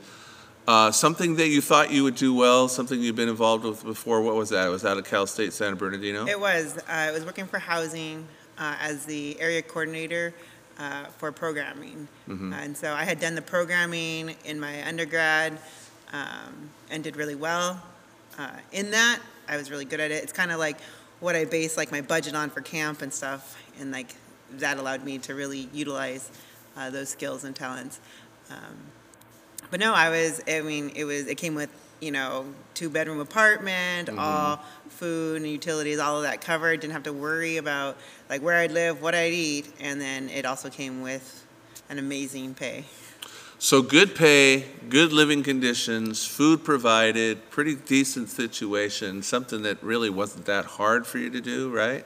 [0.66, 4.22] Uh, something that you thought you would do well, something you've been involved with before.
[4.22, 4.66] What was that?
[4.66, 6.26] It Was that at Cal State San Bernardino?
[6.26, 6.78] It was.
[6.78, 10.32] Uh, I was working for housing uh, as the area coordinator
[10.78, 12.08] uh, for programming.
[12.26, 12.52] Mm-hmm.
[12.54, 15.58] and so I had done the programming in my undergrad
[16.14, 17.82] um, and did really well
[18.38, 19.18] uh, in that.
[19.48, 20.22] I was really good at it.
[20.22, 20.78] It's kind of like
[21.20, 24.14] what I base like my budget on for camp and stuff, and like
[24.52, 26.30] that allowed me to really utilize
[26.76, 28.00] uh, those skills and talents.
[28.50, 28.76] Um,
[29.70, 30.40] but no, I was.
[30.46, 31.26] I mean, it was.
[31.26, 36.40] It came with you know two bedroom apartment, all food and utilities, all of that
[36.40, 36.80] covered.
[36.80, 37.96] Didn't have to worry about
[38.30, 41.44] like where I'd live, what I'd eat, and then it also came with
[41.88, 42.84] an amazing pay.
[43.64, 50.44] So good pay, good living conditions, food provided, pretty decent situation, something that really wasn't
[50.44, 52.04] that hard for you to do, right?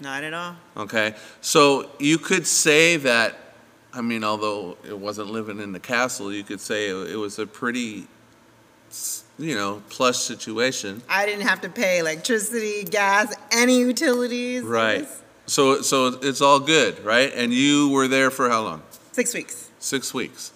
[0.00, 0.56] Not at all.
[0.76, 1.14] Okay.
[1.40, 3.38] So you could say that,
[3.94, 7.46] I mean, although it wasn't living in the castle, you could say it was a
[7.46, 8.06] pretty,
[9.38, 11.00] you know, plush situation.
[11.08, 14.62] I didn't have to pay electricity, gas, any utilities.
[14.62, 15.08] Right.
[15.08, 17.32] was So, so it's all good, right?
[17.34, 18.82] And you were there for how long?
[19.12, 19.70] Six weeks.
[19.78, 20.52] Six weeks.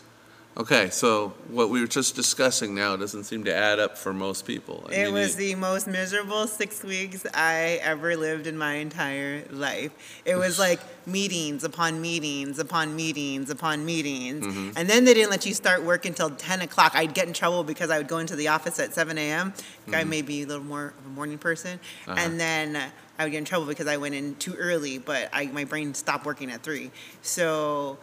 [0.55, 4.47] Okay, so what we were just discussing now doesn't seem to add up for most
[4.47, 4.85] people.
[4.91, 9.45] I It mean, was the most miserable six weeks I ever lived in my entire
[9.51, 9.93] life.
[10.27, 14.45] It was like meetings upon meetings upon meetings upon meetings.
[14.45, 14.71] Mm-hmm.
[14.77, 16.93] And then they didn't let you start work until 10 o'clock.
[16.95, 19.55] I'd get in trouble because I would go into the office at 7 a.m.
[19.91, 21.79] I may be a little more of a morning person.
[21.79, 22.11] Mm-hmm.
[22.11, 22.21] Uh-huh.
[22.21, 22.77] And then
[23.19, 25.95] I would get in trouble because I went in too early, but I, my brain
[25.95, 26.91] stopped working at 3.
[27.23, 27.97] So.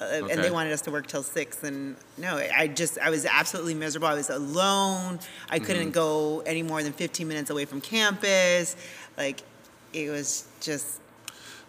[0.00, 3.24] Uh, And they wanted us to work till six, and no, I just I was
[3.24, 4.08] absolutely miserable.
[4.08, 5.18] I was alone.
[5.48, 8.76] I couldn't go any more than 15 minutes away from campus.
[9.16, 9.40] Like,
[9.94, 11.00] it was just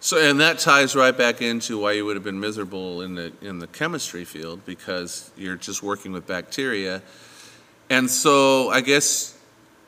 [0.00, 3.32] So, and that ties right back into why you would have been miserable in the
[3.40, 7.00] in the chemistry field because you're just working with bacteria,
[7.88, 9.34] and so I guess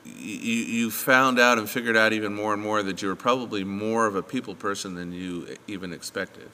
[0.05, 3.64] you you found out and figured out even more and more that you were probably
[3.64, 6.48] more of a people person than you even expected.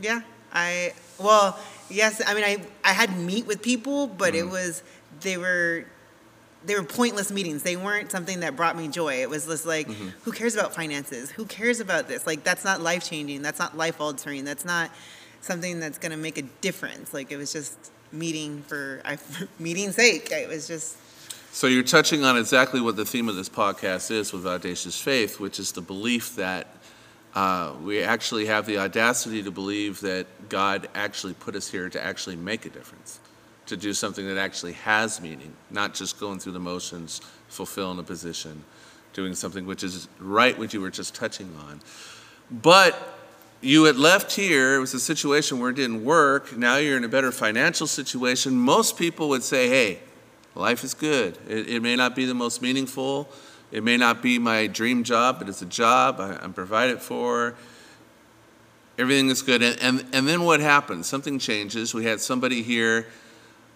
[0.00, 0.22] Yeah.
[0.52, 1.58] I well,
[1.90, 2.22] yes.
[2.26, 4.52] I mean, I I had meet with people, but it mm-hmm.
[4.52, 4.82] was
[5.20, 5.84] they were
[6.64, 7.62] they were pointless meetings.
[7.62, 9.22] They weren't something that brought me joy.
[9.22, 10.08] It was just like, mm-hmm.
[10.22, 11.30] who cares about finances?
[11.30, 12.26] Who cares about this?
[12.26, 13.42] Like, that's not life changing.
[13.42, 14.44] That's not life altering.
[14.44, 14.90] That's not
[15.40, 17.14] something that's going to make a difference.
[17.14, 17.76] Like, it was just
[18.10, 19.18] meeting for I,
[19.58, 20.30] meeting's sake.
[20.32, 20.96] It was just
[21.52, 25.38] So you're touching on exactly what the theme of this podcast is with Audacious Faith,
[25.38, 26.66] which is the belief that
[27.34, 32.02] uh, we actually have the audacity to believe that God actually put us here to
[32.02, 33.20] actually make a difference,
[33.66, 38.02] to do something that actually has meaning, not just going through the motions, fulfilling a
[38.02, 38.64] position,
[39.12, 41.80] doing something which is right what you were just touching on.
[42.50, 43.18] But
[43.60, 46.56] you had left here, it was a situation where it didn't work.
[46.56, 48.54] Now you're in a better financial situation.
[48.54, 49.98] Most people would say, hey,
[50.54, 51.36] life is good.
[51.48, 53.28] It, it may not be the most meaningful,
[53.70, 56.20] it may not be my dream job, but it's a job.
[56.20, 57.54] I, I'm provided for.
[58.98, 59.62] Everything is good.
[59.62, 61.06] And, and, and then what happens?
[61.06, 61.94] Something changes.
[61.94, 63.06] We had somebody here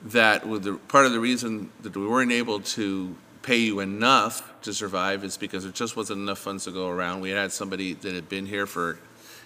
[0.06, 4.48] that, with the, part of the reason that we weren't able to pay you enough
[4.62, 7.20] to survive is because there just wasn't enough funds to go around.
[7.20, 8.98] We had somebody that had been here for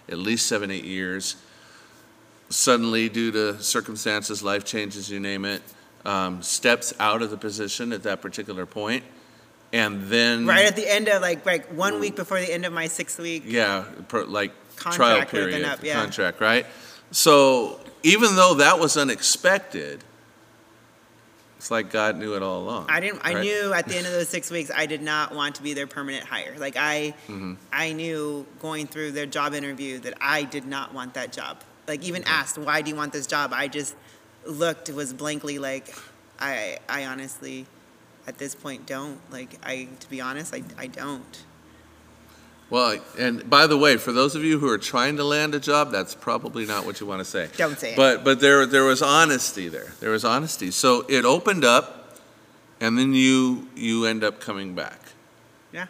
[0.08, 1.36] at least seven, eight years.
[2.48, 5.62] Suddenly, due to circumstances, life changes, you name it,
[6.04, 9.02] um, steps out of the position at that particular point,
[9.72, 12.72] and then right at the end of like like one week before the end of
[12.72, 13.42] my sixth week.
[13.46, 15.94] yeah, per, like trial period, up, yeah.
[16.00, 16.66] contract, right?
[17.10, 20.04] So even though that was unexpected,
[21.56, 22.86] it's like God knew it all along.
[22.88, 23.20] I didn't.
[23.24, 25.72] I knew at the end of those six weeks, I did not want to be
[25.74, 26.54] their permanent hire.
[26.58, 27.54] Like I, Mm-hmm.
[27.72, 31.60] I knew going through their job interview that I did not want that job.
[31.88, 32.32] Like even Mm-hmm.
[32.32, 33.52] asked, why do you want this job?
[33.54, 33.94] I just
[34.44, 35.94] looked was blankly like,
[36.38, 37.66] I, I honestly,
[38.26, 39.18] at this point don't.
[39.30, 41.44] Like I, to be honest, I, I don't.
[42.68, 45.60] Well, and by the way, for those of you who are trying to land a
[45.60, 47.48] job, that's probably not what you want to say.
[47.56, 47.96] Don't say it.
[47.96, 49.92] But but there there was honesty there.
[50.00, 50.72] There was honesty.
[50.72, 52.18] So it opened up,
[52.80, 54.98] and then you you end up coming back.
[55.72, 55.86] Yeah.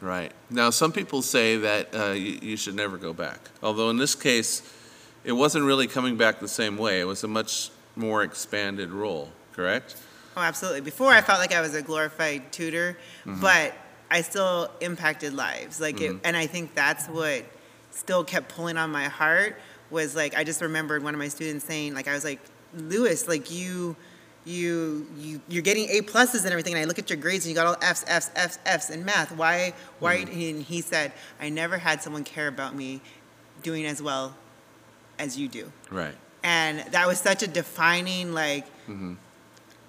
[0.00, 0.32] Right.
[0.50, 3.38] Now, some people say that uh, you, you should never go back.
[3.62, 4.62] Although in this case,
[5.24, 7.00] it wasn't really coming back the same way.
[7.00, 9.96] It was a much more expanded role, correct?
[10.36, 10.82] Oh, absolutely.
[10.82, 13.40] Before I felt like I was a glorified tutor, Mm-hmm.
[13.40, 13.74] but
[14.10, 15.80] I still impacted lives.
[15.80, 16.18] Like, it, mm-hmm.
[16.24, 17.44] and I think that's what
[17.90, 19.56] still kept pulling on my heart
[19.90, 22.40] was like I just remembered one of my students saying like I was like
[22.74, 23.96] Lewis, like you.
[24.48, 27.50] You you you're getting A pluses and everything, and I look at your grades and
[27.50, 29.32] you got all Fs Fs Fs Fs in math.
[29.32, 30.18] Why why?
[30.18, 30.40] Mm-hmm.
[30.40, 33.00] And he said, I never had someone care about me
[33.64, 34.36] doing as well
[35.18, 36.14] as you do Right.
[36.44, 39.14] and that was such a defining like mm-hmm.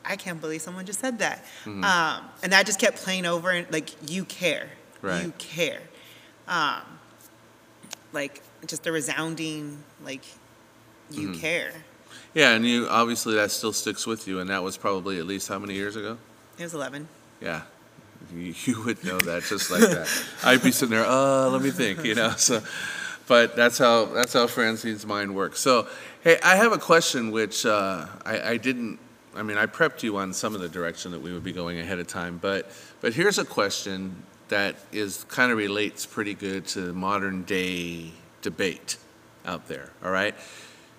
[0.07, 1.43] I can't believe someone just said that.
[1.65, 1.83] Um,
[2.41, 4.69] and that just kept playing over and like, you care.
[5.01, 5.23] Right.
[5.23, 5.81] You care.
[6.47, 6.81] Um,
[8.13, 10.23] like, just a resounding, like,
[11.11, 11.71] you care.
[12.33, 15.47] Yeah, and you obviously that still sticks with you, and that was probably at least
[15.47, 16.17] how many years ago?
[16.57, 17.07] It was 11.
[17.41, 17.61] Yeah,
[18.33, 20.07] you, you would know that just like that.
[20.43, 22.31] I'd be sitting there, uh, let me think, you know.
[22.37, 22.61] So,
[23.27, 25.59] but that's how that's how Francine's mind works.
[25.59, 25.87] So,
[26.23, 28.99] hey, I have a question which uh, I, I didn't.
[29.37, 31.79] I mean, I prepped you on some of the direction that we would be going
[31.79, 32.69] ahead of time, but
[33.01, 38.97] but here's a question that is kind of relates pretty good to modern day debate
[39.45, 39.91] out there.
[40.03, 40.35] All right,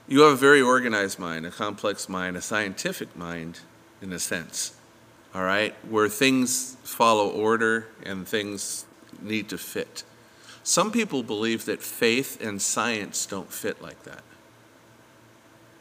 [0.07, 3.61] you have a very organized mind, a complex mind, a scientific mind,
[4.01, 4.75] in a sense
[5.35, 8.87] all right, where things follow order and things
[9.21, 10.03] need to fit.
[10.63, 14.23] Some people believe that faith and science don't fit like that.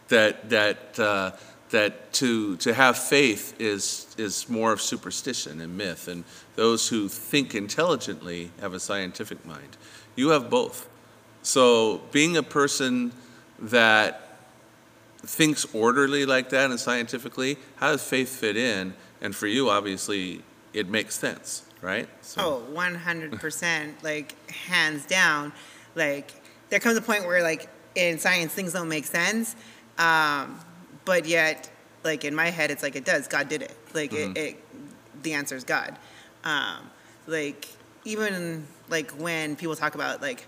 [0.10, 1.32] That that uh,
[1.70, 6.24] that to to have faith is is more of superstition and myth, and
[6.56, 9.78] those who think intelligently have a scientific mind.
[10.16, 10.88] You have both.
[11.44, 13.12] So being a person
[13.60, 14.40] that
[15.20, 18.94] thinks orderly like that and scientifically, how does faith fit in?
[19.22, 22.08] And for you, obviously, it makes sense, right?
[22.22, 25.54] So, Oh, 100%, like hands down.
[25.96, 26.32] Like
[26.70, 29.56] there comes a point where like in science things don't make sense.
[29.98, 30.60] Um,
[31.08, 31.72] but yet
[32.04, 33.28] like in my head it's like it does.
[33.28, 33.76] God did it.
[33.96, 35.98] Like it, it the answer is God.
[36.44, 36.92] Um,
[37.26, 37.68] like
[38.06, 40.46] even like when people talk about like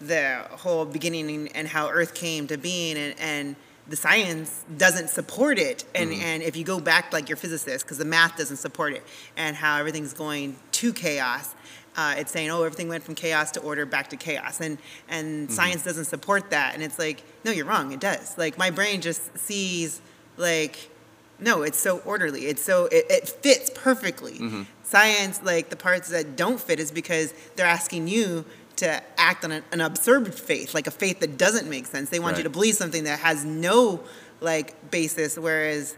[0.00, 3.56] the whole beginning and how earth came to being and, and
[3.88, 7.98] the science doesn't support it and, and if you go back like your physicist because
[7.98, 9.02] the math doesn't support it
[9.36, 11.54] and how everything's going to chaos
[11.96, 15.50] uh, it's saying oh everything went from chaos to order back to chaos and and
[15.50, 18.36] science doesn't support that and it's like no you're wrong it does.
[18.36, 20.00] Like my brain just sees
[20.36, 20.90] like
[21.38, 22.46] no it's so orderly.
[22.46, 24.34] It's so it, it fits perfectly.
[24.34, 24.62] Mm-hmm.
[24.82, 28.44] Science like the parts that don't fit is because they're asking you
[28.76, 32.10] to act on an, an absurd faith like a faith that doesn't make sense.
[32.10, 34.00] They want you to believe something that has no
[34.40, 35.96] like basis whereas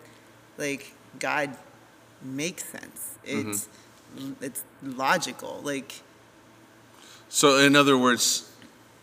[0.56, 1.56] like god
[2.22, 3.18] makes sense.
[3.26, 3.50] Mm-hmm.
[3.50, 3.68] It's
[4.40, 6.02] it's logical like
[7.28, 8.49] so in other words,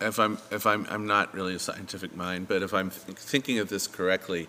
[0.02, 3.60] if I'm if I'm I'm not really a scientific mind, but if I'm th- thinking
[3.60, 4.48] of this correctly,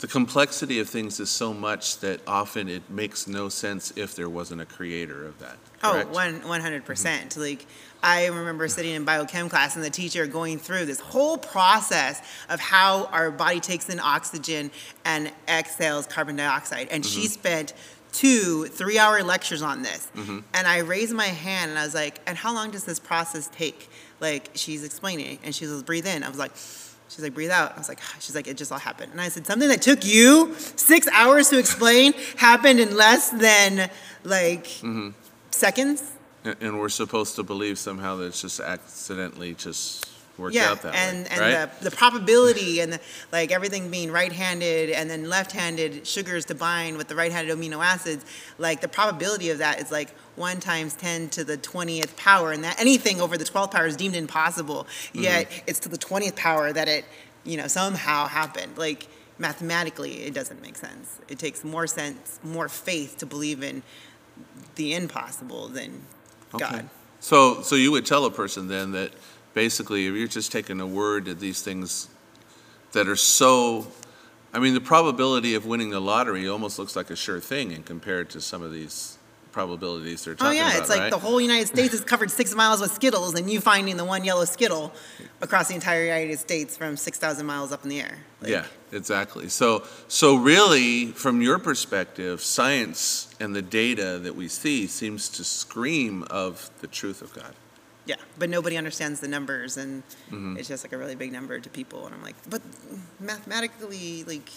[0.00, 4.28] the complexity of things is so much that often it makes no sense if there
[4.28, 5.56] wasn't a creator of that.
[5.82, 6.10] Oh, correct?
[6.10, 7.36] one one hundred percent.
[7.36, 7.66] Like
[8.02, 12.60] I remember sitting in biochem class and the teacher going through this whole process of
[12.60, 14.70] how our body takes in oxygen
[15.04, 17.28] and exhales carbon dioxide, and she mm-hmm.
[17.28, 17.72] spent
[18.12, 20.08] two three hour lectures on this.
[20.16, 20.40] Mm-hmm.
[20.54, 23.48] And I raised my hand and I was like, "And how long does this process
[23.48, 23.88] take?"
[24.20, 26.52] Like she's explaining, and she says, "Breathe in." I was like.
[27.08, 27.72] She's like, breathe out.
[27.72, 29.12] I was like, ah, she's like, it just all happened.
[29.12, 33.88] And I said, something that took you six hours to explain happened in less than
[34.24, 35.10] like mm-hmm.
[35.52, 36.02] seconds.
[36.42, 40.04] And, and we're supposed to believe somehow that it's just accidentally just
[40.38, 41.80] worked yeah, out that and way, and right?
[41.80, 43.00] the, the probability and the,
[43.32, 48.24] like everything being right-handed and then left-handed sugars to bind with the right-handed amino acids,
[48.58, 52.62] like the probability of that is like one times ten to the twentieth power, and
[52.64, 54.86] that anything over the twelfth power is deemed impossible.
[55.08, 55.22] Mm-hmm.
[55.22, 57.04] Yet it's to the twentieth power that it,
[57.44, 58.76] you know, somehow happened.
[58.76, 61.18] Like mathematically, it doesn't make sense.
[61.28, 63.82] It takes more sense, more faith to believe in
[64.74, 66.02] the impossible than
[66.58, 66.88] God.
[67.20, 69.12] So, so you would tell a person then that
[69.56, 72.08] basically, if you're just taking a word that these things
[72.92, 73.86] that are so,
[74.52, 77.82] I mean, the probability of winning the lottery almost looks like a sure thing in
[77.82, 79.16] compared to some of these
[79.52, 80.66] probabilities they're talking about.
[80.66, 81.10] Oh yeah, about, it's like right?
[81.10, 84.24] the whole United States is covered six miles with Skittles, and you finding the one
[84.24, 84.92] yellow Skittle
[85.40, 88.18] across the entire United States from six thousand miles up in the air.
[88.42, 89.48] Like, yeah, exactly.
[89.48, 95.44] So, so really, from your perspective, science and the data that we see seems to
[95.44, 97.54] scream of the truth of God.
[98.06, 100.56] Yeah, but nobody understands the numbers, and Mm-hmm.
[100.58, 102.06] it's just like a really big number to people.
[102.06, 102.62] And I'm like, but
[103.20, 104.48] mathematically, like,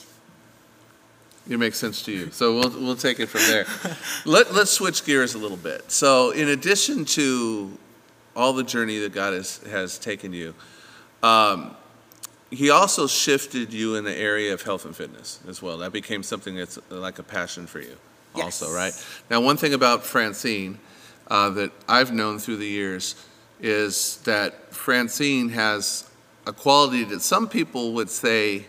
[1.49, 2.31] It makes sense to you.
[2.31, 3.65] So we'll, we'll take it from there.
[4.25, 5.91] Let, let's switch gears a little bit.
[5.91, 7.71] So, in addition to
[8.35, 10.53] all the journey that God has, has taken you,
[11.23, 11.75] um,
[12.51, 15.77] He also shifted you in the area of health and fitness as well.
[15.79, 17.95] That became something that's like a passion for you,
[18.35, 18.73] also, Yes.
[18.75, 18.93] right?
[19.29, 20.79] Now, one thing about Francine
[21.27, 23.15] uh, that I've known through the years
[23.61, 26.09] is that Francine has
[26.45, 28.65] a quality that some people would say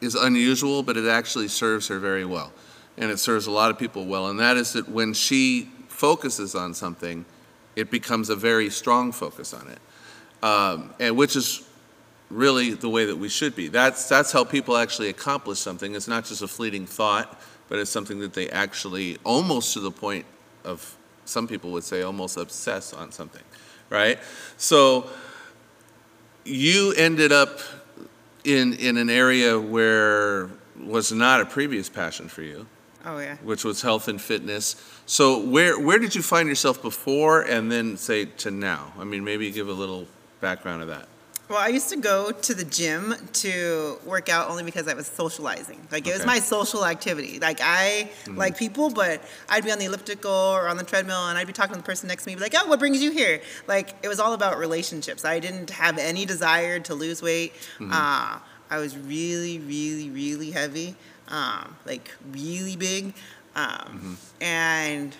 [0.00, 2.52] is unusual, but it actually serves her very well.
[2.96, 4.28] And it serves a lot of people well.
[4.28, 7.24] And that is that when she focuses on something,
[7.76, 9.78] it becomes a very strong focus on it.
[10.44, 11.68] Um, and which is
[12.30, 13.68] really the way that we should be.
[13.68, 15.94] That's, that's how people actually accomplish something.
[15.94, 19.90] It's not just a fleeting thought, but it's something that they actually, almost to the
[19.90, 20.26] point
[20.64, 20.96] of,
[21.28, 23.42] some people would say, almost obsess on something,
[23.90, 24.18] right?
[24.56, 25.08] So
[26.44, 27.60] you ended up
[28.44, 30.50] in, in an area where
[30.80, 32.66] was not a previous passion for you,
[33.04, 33.36] Oh yeah.
[33.42, 34.76] which was health and fitness.
[35.06, 38.92] So where, where did you find yourself before and then say to now?
[38.98, 40.06] I mean, maybe give a little
[40.40, 41.08] background of that.
[41.48, 45.06] Well, I used to go to the gym to work out only because I was
[45.06, 45.80] socializing.
[45.90, 47.38] Like it was my social activity.
[47.38, 51.38] Like I like people, but I'd be on the elliptical or on the treadmill, and
[51.38, 53.12] I'd be talking to the person next to me, be like, "Oh, what brings you
[53.12, 55.24] here?" Like it was all about relationships.
[55.24, 57.54] I didn't have any desire to lose weight.
[57.80, 58.38] Uh,
[58.70, 60.96] I was really, really, really heavy,
[61.28, 63.14] um, like really big,
[63.56, 65.16] um, and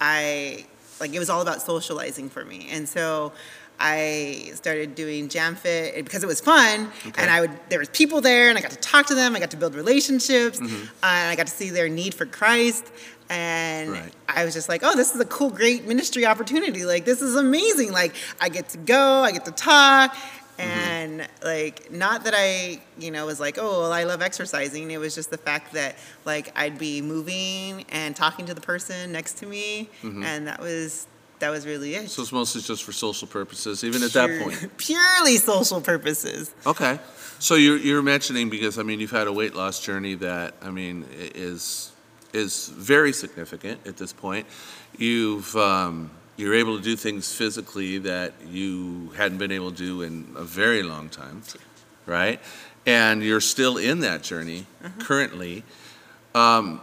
[0.00, 0.64] I
[0.98, 3.32] like it was all about socializing for me, and so
[3.78, 7.22] I started doing Jam Fit because it was fun, Okay.
[7.22, 9.40] and I would there was people there, and I got to talk to them, I
[9.40, 10.74] got to build relationships, mm-hmm.
[11.02, 12.90] and I got to see their need for Christ,
[13.28, 14.12] and Right.
[14.28, 16.84] I was just like, oh, this is a cool, great ministry opportunity.
[16.84, 17.92] Like this is amazing.
[17.92, 20.14] Like I get to go, I get to talk.
[20.58, 20.62] Mm-hmm.
[20.90, 24.90] And like, not that I, you know, was like, oh, well, I love exercising.
[24.90, 29.12] It was just the fact that, like, I'd be moving and talking to the person
[29.12, 30.22] next to me, mm-hmm.
[30.22, 31.08] and that was
[31.38, 32.10] that was really it.
[32.10, 34.70] So it's mostly just for social purposes, even at that point.
[34.78, 36.54] Purely social purposes.
[36.66, 36.98] Okay.
[37.38, 40.70] So you're, you're mentioning because I mean you've had a weight loss journey that I
[40.70, 41.92] mean is
[42.32, 44.46] is very significant at this point.
[44.96, 50.02] You've um, you're able to do things physically that you hadn't been able to do
[50.02, 51.42] in a very long time,
[52.06, 52.40] right?
[52.86, 54.66] And you're still in that journey
[54.98, 55.64] currently.
[56.34, 56.80] Um,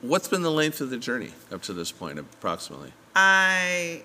[0.00, 2.92] what's been the length of the journey up to this point, approximately?
[3.16, 4.02] I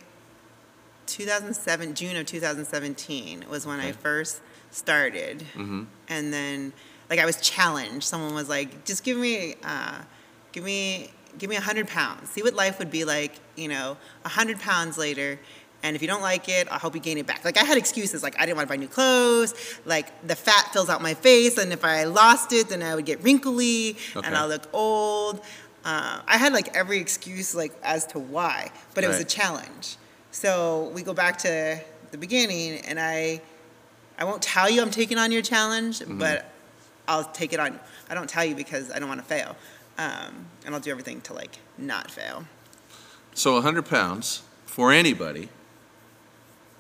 [1.08, 4.40] 2007 June of 2017 was when I first
[4.72, 5.88] started, Mhm.
[6.08, 6.74] and then
[7.10, 8.04] like I was challenged.
[8.06, 10.00] Someone was like, "Just give me, uh,
[10.54, 12.30] give me, give me hundred pounds.
[12.30, 15.38] See what life would be like, you know, hundred pounds later."
[15.84, 17.44] And if you don't like it, I hope you gain it back.
[17.44, 19.54] Like I had excuses, like I didn't want to buy new clothes.
[19.84, 23.06] Like the fat fills out my face, and if I lost it, then I would
[23.06, 24.26] get wrinkly Okay.
[24.26, 25.44] and I'll look old.
[25.84, 29.98] Uh, I had like every excuse like as to why, but it was a challenge.
[30.32, 31.80] So we go back to
[32.12, 33.42] the beginning, and I,
[34.18, 36.20] I won't tell you I'm taking on your challenge, Mm-hmm.
[36.20, 36.46] but
[37.08, 37.80] I'll take it on.
[38.10, 39.56] I don't tell you because I don't want to fail,
[39.98, 42.46] um, and I'll do everything to like not fail.
[43.34, 45.50] So 100 pounds for anybody,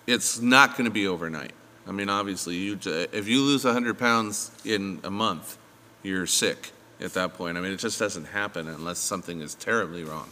[0.07, 1.53] it's not going to be overnight.
[1.87, 5.57] I mean, obviously, you if you lose 100 pounds in a month,
[6.03, 6.71] you're sick
[7.01, 7.57] at that point.
[7.57, 10.29] I mean, it just doesn't happen unless something is terribly wrong,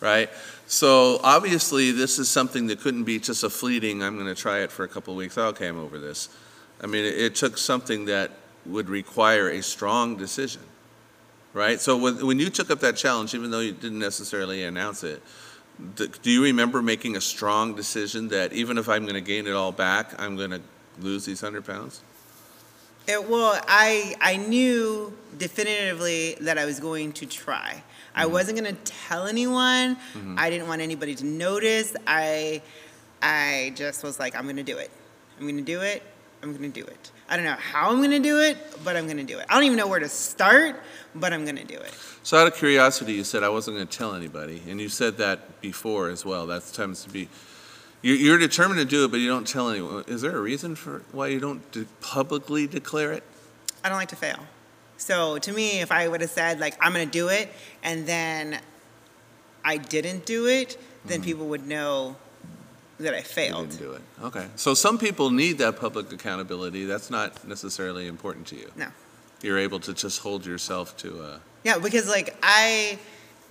[0.00, 0.30] right?
[0.66, 4.02] So obviously, this is something that couldn't be just a fleeting.
[4.02, 5.36] I'm going to try it for a couple of weeks.
[5.36, 6.28] Okay, I'm over this.
[6.82, 8.30] I mean, it, it took something that
[8.66, 10.62] would require a strong decision,
[11.52, 11.80] right?
[11.80, 15.22] So when when you took up that challenge, even though you didn't necessarily announce it.
[15.96, 19.54] Do you remember making a strong decision that even if I'm going to gain it
[19.54, 20.60] all back, I'm going to
[21.00, 22.02] lose these hundred pounds?
[23.06, 27.82] It, well, I I knew definitively that I was going to try.
[28.14, 28.32] I Mm-hmm.
[28.32, 29.96] wasn't going to tell anyone.
[30.36, 31.94] I didn't want anybody to notice.
[32.06, 32.62] I
[33.22, 34.90] I just was like, I'm going to do it.
[35.38, 36.02] I'm going to do it.
[36.42, 37.10] I'm going to do it.
[37.28, 39.46] I don't know how I'm going to do it, but I'm going to do it.
[39.48, 40.82] I don't even know where to start,
[41.14, 41.92] but I'm going to do it.
[42.22, 45.18] So, out of curiosity, you said I wasn't going to tell anybody, and you said
[45.18, 46.46] that before as well.
[46.46, 47.28] That tends to be
[48.02, 50.04] you're, you're determined to do it, but you don't tell anyone.
[50.06, 53.22] Is there a reason for why you don't de- publicly declare it?
[53.84, 54.40] I don't like to fail.
[54.96, 57.48] So to me, if I would have said like I'm gonna do it,
[57.82, 58.60] and then
[59.64, 61.24] I didn't do it, then mm-hmm.
[61.24, 62.16] people would know
[62.98, 63.70] that I You failed.
[63.70, 64.02] didn't do it.
[64.22, 64.46] Okay.
[64.56, 66.84] So some people need that public accountability.
[66.84, 68.70] That's not necessarily important to you.
[68.76, 68.88] No.
[69.42, 71.40] You're able to just hold yourself to a.
[71.64, 72.98] Yeah, because like I,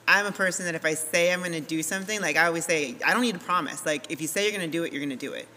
[0.10, 2.95] I'm a person that if I say I'm gonna do something, like I always say,
[3.05, 3.86] I don't need to promise.
[3.86, 5.47] Like if you say you're gonna do it, you're gonna do it.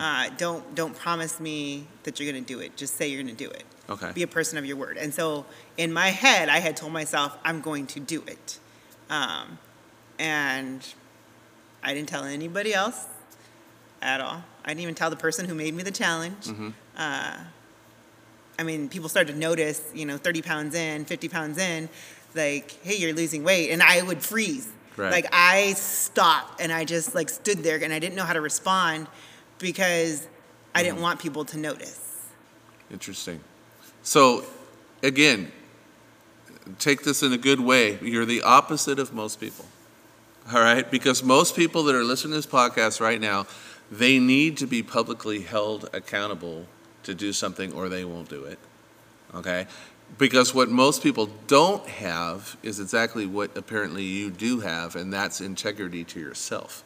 [0.00, 2.74] Uh, don't don't promise me that you're gonna do it.
[2.76, 3.64] Just say you're gonna do it.
[3.90, 4.10] Okay.
[4.12, 4.96] Be a person of your word.
[4.96, 5.44] And so
[5.76, 8.58] in my head, I had told myself I'm going to do it,
[9.10, 9.58] um,
[10.18, 10.80] and
[11.84, 13.06] I didn't tell anybody else
[14.02, 14.42] at all.
[14.64, 16.48] I didn't even tell the person who made me the challenge.
[16.96, 17.36] Uh,
[18.58, 21.88] I mean, people started to notice, you know, 30 pounds in, 50 pounds in,
[22.38, 23.70] like, hey, you're losing weight.
[23.70, 24.68] And I would freeze.
[24.96, 25.12] Right.
[25.12, 28.40] Like, I stopped and I just, like, stood there and I didn't know how to
[28.40, 29.06] respond
[29.58, 30.26] because
[30.74, 31.02] I didn't mm-hmm.
[31.02, 32.26] want people to notice.
[32.90, 33.40] Interesting.
[34.02, 34.44] So,
[35.02, 35.52] again,
[36.78, 37.98] take this in a good way.
[38.00, 39.66] You're the opposite of most people.
[40.52, 40.90] All right?
[40.90, 43.46] Because most people that are listening to this podcast right now,
[43.90, 46.66] they need to be publicly held accountable
[47.04, 48.58] to do something or they won't do it.
[49.34, 49.66] Okay?
[50.16, 55.40] Because what most people don't have is exactly what apparently you do have, and that's
[55.40, 56.82] integrity to yourself.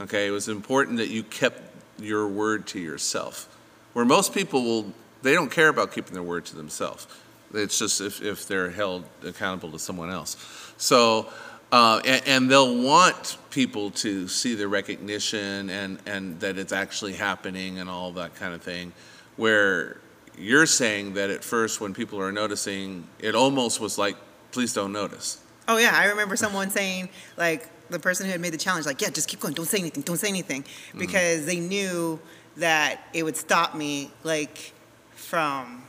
[0.00, 0.26] Okay?
[0.26, 1.62] It was important that you kept
[1.98, 3.48] your word to yourself.
[3.92, 4.92] Where most people will,
[5.22, 7.06] they don't care about keeping their word to themselves.
[7.54, 10.36] It's just if, if they're held accountable to someone else.
[10.76, 11.28] So,
[11.72, 17.14] uh, and, and, they'll want people to see the recognition and, and that it's actually
[17.14, 18.92] happening and all that kind of thing.
[19.36, 19.96] Where
[20.38, 24.16] you're saying that at first, when people are noticing, it almost was like,
[24.52, 25.40] please don't notice.
[25.68, 25.92] Oh, yeah.
[25.94, 29.28] I remember someone saying, like, the person who had made the challenge, like, yeah, just
[29.28, 30.98] keep going, don't say anything, don't say anything, mm-hmm.
[30.98, 31.46] because mm-hmm.
[31.46, 32.20] they knew
[32.56, 34.72] that it would stop me, like,
[35.12, 35.84] from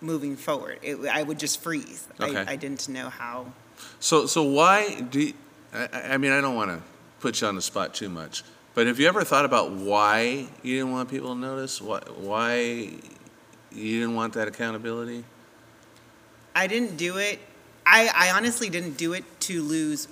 [0.00, 0.78] moving forward.
[0.82, 2.06] It, I would just freeze.
[2.20, 2.36] Okay.
[2.36, 3.46] I, I didn't know how.
[4.00, 5.32] So, so why do you,
[5.72, 6.80] I, I mean, I don't want to
[7.20, 8.42] put you on the spot too much,
[8.74, 11.80] but have you ever thought about why you didn't want people to notice?
[11.80, 12.90] Why, why
[13.74, 15.24] you didn't want that accountability?
[16.54, 17.40] I didn't do it.
[17.86, 20.08] I, I honestly didn't do it to lose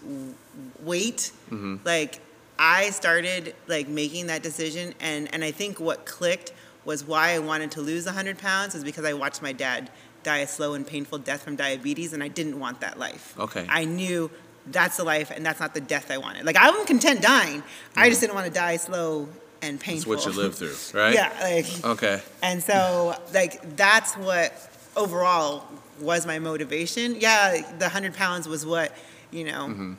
[0.80, 1.32] weight.
[1.46, 1.76] Mm-hmm.
[1.84, 2.20] Like
[2.58, 6.52] I started like making that decision, and and I think what clicked
[6.84, 9.90] was why I wanted to lose 100 pounds is because I watched my dad
[10.22, 13.38] die a slow and painful death from diabetes, and I didn't want that life.
[13.38, 13.66] Okay.
[13.68, 14.30] I knew
[14.66, 16.44] that's the life, and that's not the death I wanted.
[16.44, 17.62] Like I'm content dying.
[17.62, 18.00] Mm-hmm.
[18.00, 19.28] I just didn't want to die slow
[19.62, 20.12] and painful.
[20.12, 21.14] That's what you lived through, right?
[21.14, 21.32] yeah.
[21.40, 21.84] Like.
[21.84, 22.20] Okay.
[22.42, 24.52] And so, like, that's what
[24.96, 25.64] overall
[26.00, 27.16] was my motivation.
[27.18, 28.94] Yeah, the hundred pounds was what
[29.30, 29.68] you know.
[29.68, 29.94] Mm-hmm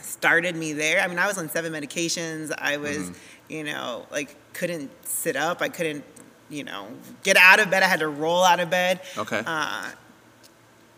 [0.00, 1.00] started me there.
[1.00, 2.52] I mean, I was on seven medications.
[2.56, 3.12] I was, mm-hmm.
[3.52, 5.62] you know, like couldn't sit up.
[5.62, 6.04] I couldn't,
[6.48, 6.88] you know,
[7.22, 7.82] get out of bed.
[7.82, 9.00] I had to roll out of bed.
[9.16, 9.42] Okay.
[9.46, 9.90] Uh,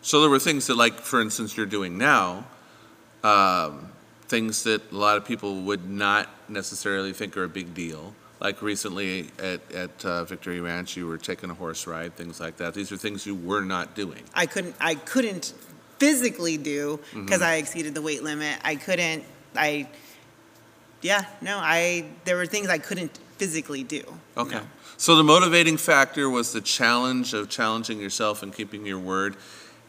[0.01, 2.45] so there were things that, like, for instance, you're doing now,
[3.23, 3.90] um,
[4.31, 8.15] things that a lot of people would not necessarily think are a big deal.
[8.39, 12.57] Like recently at, at uh, Victory Ranch, you were taking a horse ride, things like
[12.57, 12.73] that.
[12.73, 14.23] These are things you were not doing.
[14.33, 14.75] I couldn't.
[14.79, 15.53] I couldn't
[15.99, 17.43] physically do because mm-hmm.
[17.43, 18.57] I exceeded the weight limit.
[18.63, 19.25] I couldn't.
[19.55, 19.87] I.
[21.01, 21.25] Yeah.
[21.41, 21.59] No.
[21.61, 22.05] I.
[22.23, 24.01] There were things I couldn't physically do.
[24.35, 24.55] Okay.
[24.55, 24.67] Know?
[24.97, 29.35] So the motivating factor was the challenge of challenging yourself and keeping your word,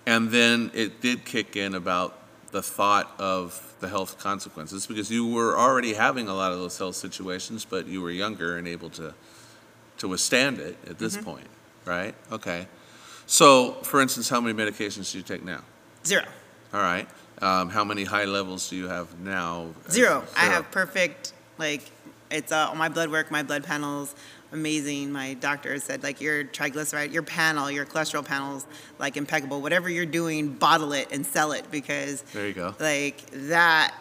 [0.05, 2.22] and then it did kick in about
[2.53, 6.79] the thought of the health consequences because you were already having a lot of those
[6.79, 9.15] health situations, but you were younger and able to
[9.99, 11.25] to withstand it at this mm-hmm.
[11.25, 11.47] point,
[11.85, 12.15] right?
[12.31, 12.67] Okay.
[13.27, 15.61] So, for instance, how many medications do you take now?
[16.05, 16.25] Zero.
[16.75, 17.09] All right.
[17.41, 19.69] Um, how many high levels do you have now?
[19.91, 20.21] Zero.
[20.21, 20.25] Zero.
[20.37, 21.83] I have perfect, like,
[22.31, 24.15] it's uh, my blood work, my blood panels,
[24.53, 25.13] amazing.
[25.13, 28.67] My doctor said, like, your triglyceride, your panel, your cholesterol panels,
[28.99, 29.61] like, impeccable.
[29.61, 32.23] Whatever you're doing, bottle it and sell it because.
[32.33, 32.75] There you go.
[32.79, 33.95] Like, that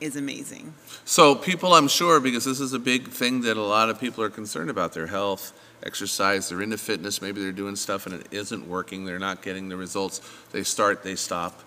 [0.00, 0.72] is amazing.
[1.04, 4.24] So, people, I'm sure, because this is a big thing that a lot of people
[4.24, 5.52] are concerned about their health
[5.82, 9.68] exercise, they're into fitness, maybe they're doing stuff and it isn't working, they're not getting
[9.68, 10.20] the results.
[10.52, 11.62] They start, they stop.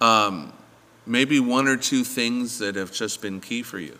[0.00, 0.52] Um,
[1.06, 3.98] maybe one or two things that have just been key for you.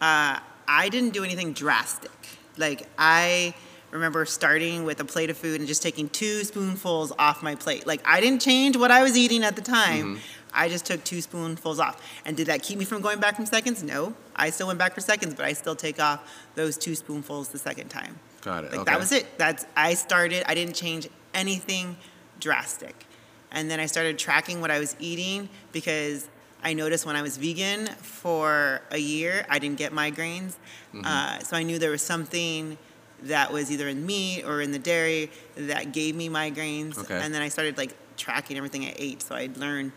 [0.00, 2.10] Uh, I didn't do anything drastic.
[2.56, 3.54] Like, I
[3.90, 7.86] remember starting with a plate of food and just taking two spoonfuls off my plate.
[7.86, 10.16] Like, I didn't change what I was eating at the time.
[10.16, 10.22] Mm-hmm.
[10.54, 12.02] I just took two spoonfuls off.
[12.24, 13.82] And did that keep me from going back from seconds?
[13.82, 14.14] No.
[14.36, 17.58] I still went back for seconds, but I still take off those two spoonfuls the
[17.58, 18.18] second time.
[18.42, 18.72] Got it.
[18.72, 18.90] Like okay.
[18.90, 19.38] that was it.
[19.38, 20.44] That's I started.
[20.46, 21.96] I didn't change anything
[22.40, 23.06] drastic.
[23.50, 26.28] And then I started tracking what I was eating because
[26.62, 30.54] I noticed when I was vegan for a year, I didn't get migraines.
[30.94, 31.02] Mm-hmm.
[31.04, 32.78] Uh, so I knew there was something
[33.24, 36.98] that was either in meat or in the dairy that gave me migraines.
[36.98, 37.20] Okay.
[37.20, 39.92] And then I started like tracking everything I ate, so I'd learn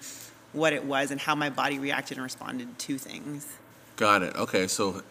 [0.53, 3.57] what it was and how my body reacted and responded to things.
[3.95, 4.35] Got it.
[4.35, 5.03] Okay, so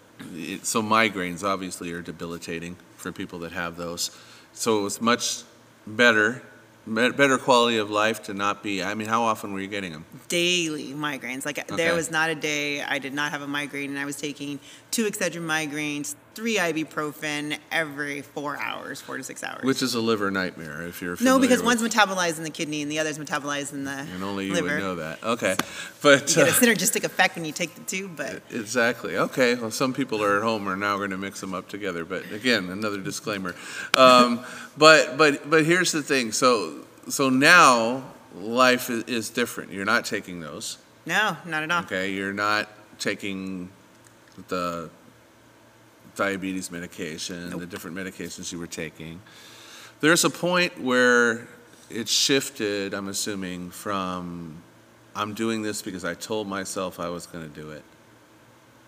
[0.62, 4.16] so migraines obviously are debilitating for people that have those.
[4.52, 5.42] So it was much
[5.86, 6.42] better
[6.86, 10.04] better quality of life to not be i mean how often were you getting them
[10.28, 11.76] daily migraines like okay.
[11.76, 14.58] there was not a day i did not have a migraine and i was taking
[14.90, 19.62] two excedrin migraines three ibuprofen every four hours, four to six hours.
[19.64, 22.90] Which is a liver nightmare if you're no, because one's metabolized in the kidney and
[22.90, 24.74] the other's metabolized in the and only you liver.
[24.74, 25.22] would know that.
[25.22, 25.56] Okay,
[26.02, 28.08] but you get a uh, synergistic effect when you take the two.
[28.08, 29.16] But exactly.
[29.16, 29.54] Okay.
[29.54, 32.04] Well, some people are at home are now going to mix them up together.
[32.04, 33.54] But again, another disclaimer.
[33.94, 34.44] Um,
[34.76, 36.32] but but but here's the thing.
[36.32, 38.04] So so now
[38.34, 39.72] life is, is different.
[39.72, 40.78] You're not taking those.
[41.06, 41.82] No, not at all.
[41.82, 42.68] Okay, you're not
[42.98, 43.70] taking
[44.48, 44.90] the
[46.14, 47.60] diabetes medication, nope.
[47.60, 49.20] the different medications you were taking.
[50.00, 51.46] There's a point where
[51.90, 54.62] it shifted, I'm assuming, from
[55.14, 57.82] I'm doing this because I told myself I was going to do it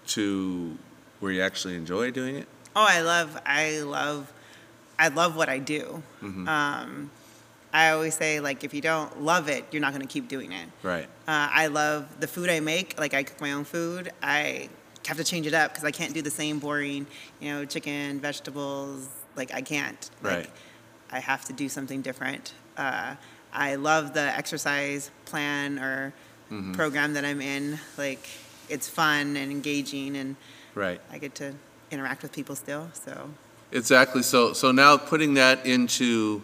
[0.09, 0.77] to
[1.21, 2.49] where you actually enjoy doing it?
[2.75, 4.33] Oh, I love I love
[4.99, 6.03] I love what I do.
[6.23, 7.11] Um,
[7.73, 10.53] I always say like if you don't love it, you're not going to keep doing
[10.53, 10.69] it.
[10.83, 11.07] Right.
[11.27, 12.99] Uh, I love the food I make.
[12.99, 14.13] Like I cook my own food.
[14.23, 14.69] I
[15.07, 17.07] have to change it up because I can't do the same boring,
[17.41, 19.09] you know, chicken, vegetables.
[19.37, 20.11] Like I can't.
[20.23, 20.51] Like, Right.
[21.11, 22.53] I have to do something different.
[22.77, 23.15] Uh,
[23.53, 26.13] I love the exercise plan or
[26.51, 26.75] Mm-hmm.
[26.75, 27.77] program that I'm in.
[27.99, 28.29] Like
[28.69, 30.37] it's fun and engaging, and
[30.77, 31.01] Right.
[31.11, 31.55] I get to
[31.91, 32.89] interact with people still.
[32.93, 33.31] So
[33.73, 34.23] Exactly.
[34.23, 36.43] So, so now putting that into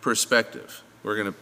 [0.00, 1.38] perspective, we're going to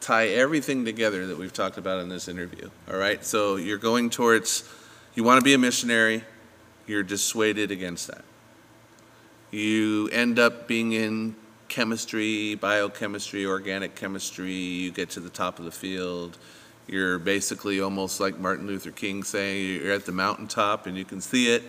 [0.00, 2.68] tie everything together that we've talked about in this interview.
[2.90, 3.24] All right.
[3.24, 4.68] So you're going towards,
[5.16, 6.22] you want to be a missionary,
[6.86, 8.22] you're dissuaded against that.
[9.50, 11.34] You end up being in
[11.68, 16.36] chemistry, biochemistry, organic chemistry, you get to the top of the field.
[16.86, 21.20] You're basically almost like Martin Luther King saying you're at the mountaintop and you can
[21.20, 21.64] see it,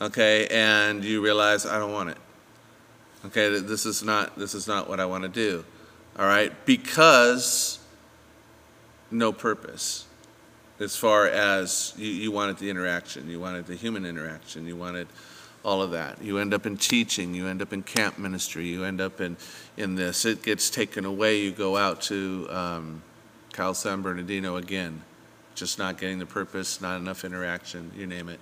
[0.00, 2.18] okay, and you realize I don't want it.
[3.26, 5.64] Okay, this is not this is not what I want to do.
[6.18, 7.78] All right, because
[9.10, 10.06] no purpose.
[10.80, 15.08] As far as you, you wanted the interaction, you wanted the human interaction, you wanted
[15.62, 16.22] all of that.
[16.22, 19.36] You end up in teaching, you end up in camp ministry, you end up in,
[19.76, 20.24] in this.
[20.24, 23.02] It gets taken away, you go out to um,
[23.52, 25.02] Cal San Bernardino again,
[25.54, 28.40] just not getting the purpose, not enough interaction, you name it.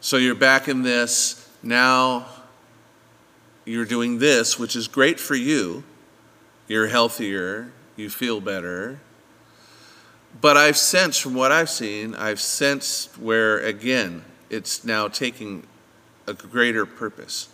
[0.00, 1.48] So you're back in this.
[1.62, 2.26] Now
[3.64, 5.82] you're doing this, which is great for you.
[6.68, 9.00] You're healthier, you feel better.
[10.40, 15.66] But I've sensed from what I've seen, I've sensed where, again, it's now taking
[16.26, 17.48] a greater purpose.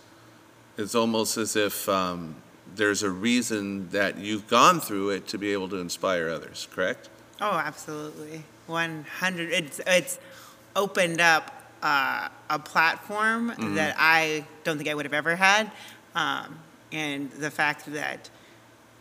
[0.77, 2.35] It's almost as if um,
[2.75, 7.09] there's a reason that you've gone through it to be able to inspire others, correct?
[7.39, 8.43] Oh, absolutely.
[8.67, 9.51] 100.
[9.51, 10.19] It's, it's
[10.75, 11.51] opened up
[11.83, 15.71] uh, a platform that I don't think I would have ever had.
[16.15, 16.59] Um,
[16.91, 18.29] and the fact that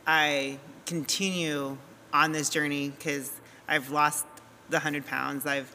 [0.07, 1.77] I continue
[2.13, 3.33] on this journey because
[3.71, 4.27] I've lost
[4.69, 5.75] the 100 pounds, I've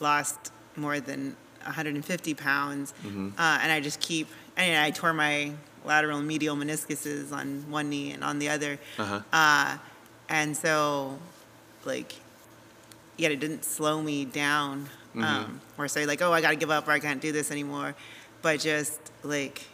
[0.00, 5.52] lost more than 150 pounds, uh, and I just keep, and I tore my
[5.84, 8.78] lateral and medial meniscuses on one knee and on the other.
[8.98, 9.20] Uh-huh.
[9.32, 9.76] Uh,
[10.28, 11.18] and so,
[11.84, 12.14] like,
[13.16, 16.70] yet it didn't slow me down um, or say, like, oh, I got to give
[16.70, 17.94] up or I can't do this anymore.
[18.40, 19.66] But just, like,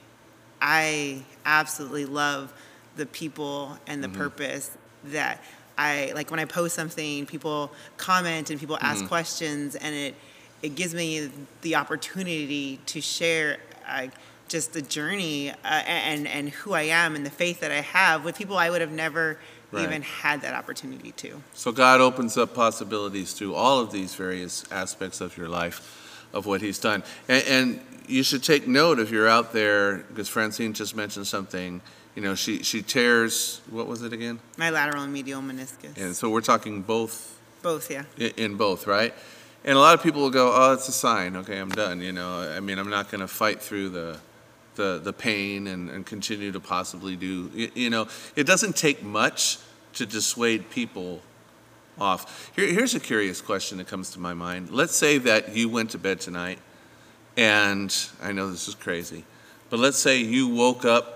[0.60, 2.52] I absolutely love
[2.96, 5.42] the people and the purpose that
[5.78, 10.14] I like when I post something, people comment and people ask questions, and it
[10.60, 11.30] it gives me
[11.62, 13.58] the opportunity to share
[13.88, 14.08] uh,
[14.48, 18.24] just the journey uh, and and who I am and the faith that I have
[18.24, 19.38] with people I would have never
[19.70, 19.84] Right.
[19.84, 21.42] even had that opportunity to.
[21.52, 26.46] So God opens up possibilities through all of these various aspects of your life, of
[26.46, 27.02] what He's done.
[27.28, 31.82] And, and you should take note if you're out there, because Francine just mentioned something.
[32.18, 33.60] You know, she she tears.
[33.70, 34.40] What was it again?
[34.56, 35.96] My lateral and medial meniscus.
[35.96, 38.06] And so we're talking both Both, yeah.
[38.36, 39.14] in both, right?
[39.64, 41.36] And a lot of people will go, "Oh, it's a sign.
[41.36, 44.18] Okay, I'm done." You know, I mean, I'm not going to fight through the
[44.74, 47.52] the the pain and, and continue to possibly do.
[47.54, 49.58] You, you know, it doesn't take much
[49.92, 51.22] to dissuade people
[52.00, 52.50] off.
[52.56, 54.70] Here, here's a curious question that comes to my mind.
[54.70, 56.58] Let's say that you went to bed tonight,
[57.36, 59.24] and I know this is crazy,
[59.70, 61.14] but let's say you woke up.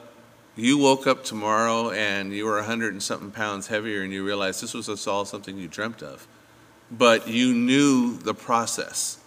[0.55, 4.25] You woke up tomorrow and you were a hundred and something pounds heavier, and you
[4.25, 6.27] realized this was all something you dreamt of
[6.93, 9.19] but you knew the process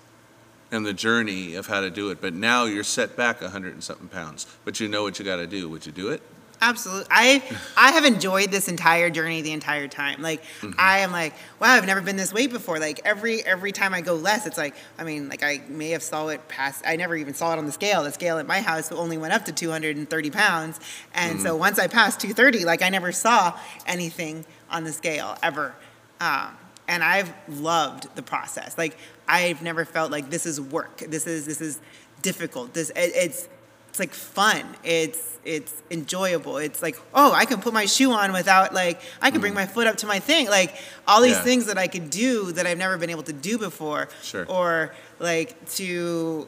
[0.71, 2.21] and the journey of how to do it.
[2.21, 5.25] But now you're set back a hundred and something pounds, but you know what you
[5.25, 5.67] got to do.
[5.69, 6.21] Would you do it?
[6.61, 7.07] Absolutely.
[7.11, 7.43] I
[7.77, 10.21] I have enjoyed this entire journey the entire time.
[10.21, 10.71] Like Mm-hmm.
[10.79, 12.79] I am like, wow, I've never been this weight before.
[12.79, 16.01] Like every every time I go less, it's like, I mean, like I may have
[16.01, 16.83] saw it past.
[16.87, 18.03] I never even saw it on the scale.
[18.03, 20.79] The scale at my house only went up to 230 pounds,
[21.13, 21.45] and Mm-hmm.
[21.45, 25.75] so once I passed 230, like I never saw anything on the scale ever.
[26.19, 28.77] Um, and I've loved the process.
[28.77, 28.97] Like
[29.27, 30.99] I've never felt like this is work.
[30.99, 31.79] This is this is
[32.21, 32.73] difficult.
[32.73, 33.49] This it, it's
[33.95, 34.65] it's like fun.
[34.83, 36.57] It's it's enjoyable.
[36.57, 39.65] It's like oh, I can put my shoe on without like I can bring my
[39.65, 40.47] foot up to my thing.
[40.49, 40.75] Like
[41.07, 41.37] all these Mm.
[41.37, 41.43] Yeah.
[41.43, 44.09] things that I could do that I've never been able to do before.
[44.21, 44.45] Sure.
[44.49, 46.47] Or like to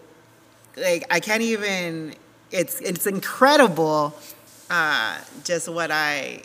[0.75, 2.15] like I can't even.
[2.51, 4.13] It's it's incredible.
[4.69, 6.41] Uh, just what I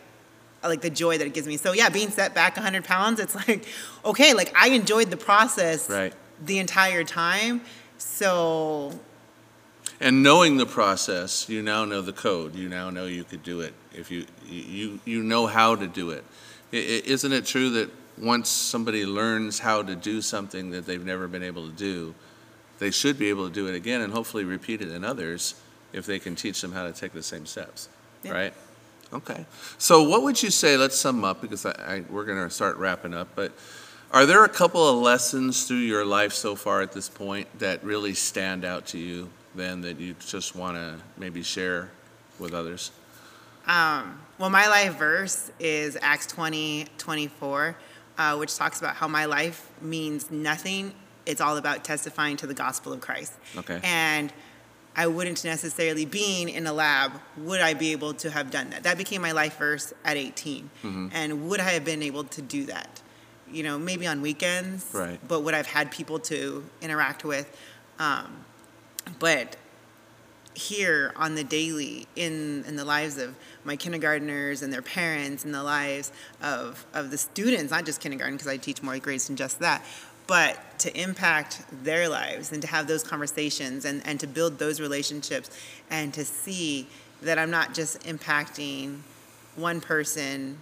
[0.63, 1.57] like the joy that it gives me.
[1.57, 3.65] So yeah, being set back 100 pounds, it's like,
[4.05, 6.13] okay, like I enjoyed the process Right.
[6.45, 7.63] the entire time.
[7.99, 8.93] So
[10.03, 12.57] And knowing the process, you now know the code.
[12.57, 16.11] You now know you could do it if you you you know how to do
[16.11, 16.25] it.
[16.73, 17.89] I- i- Isn't it true that
[18.19, 22.15] once somebody learns how to do something that they've never been able to do,
[22.81, 25.55] they should be able to do it again and hopefully repeat it in others
[25.93, 27.89] if they can teach them how to take the same steps.
[28.25, 28.33] Yeah.
[28.33, 28.55] right?
[29.13, 29.47] Okay.
[29.79, 30.77] So, what would you say?
[30.77, 33.29] Let's sum up because I, I, we're going to start wrapping up.
[33.37, 33.53] But
[34.11, 37.85] are there a couple of lessons through your life so far at this point that
[37.85, 39.29] really stand out to you?
[39.55, 41.91] Then that you just want to maybe share
[42.39, 42.91] with others.
[43.67, 47.77] Um, well, my life verse is Acts 20, 24,
[48.19, 50.93] uh, which talks about how my life means nothing.
[51.27, 53.35] It's all about testifying to the gospel of Christ.
[53.57, 53.79] Okay.
[53.85, 54.33] And
[54.97, 58.83] I wouldn't necessarily, being in a lab, would I be able to have done that?
[58.83, 60.71] That became my life verse at 18.
[60.83, 61.09] Mm-hmm.
[61.13, 63.01] And would I have been able to do that?
[63.51, 65.21] You know, maybe on weekends, Right.
[65.29, 67.55] but would I've had people to interact with?
[67.99, 68.45] Um,
[69.19, 69.57] but
[70.55, 73.35] here on the daily in in the lives of
[73.65, 78.35] my kindergartners and their parents and the lives of of the students not just kindergarten
[78.35, 79.85] because i teach more grades than just that
[80.27, 84.81] but to impact their lives and to have those conversations and, and to build those
[84.81, 85.51] relationships
[85.91, 86.87] and to see
[87.23, 88.99] that i'm not just impacting
[89.57, 90.59] one person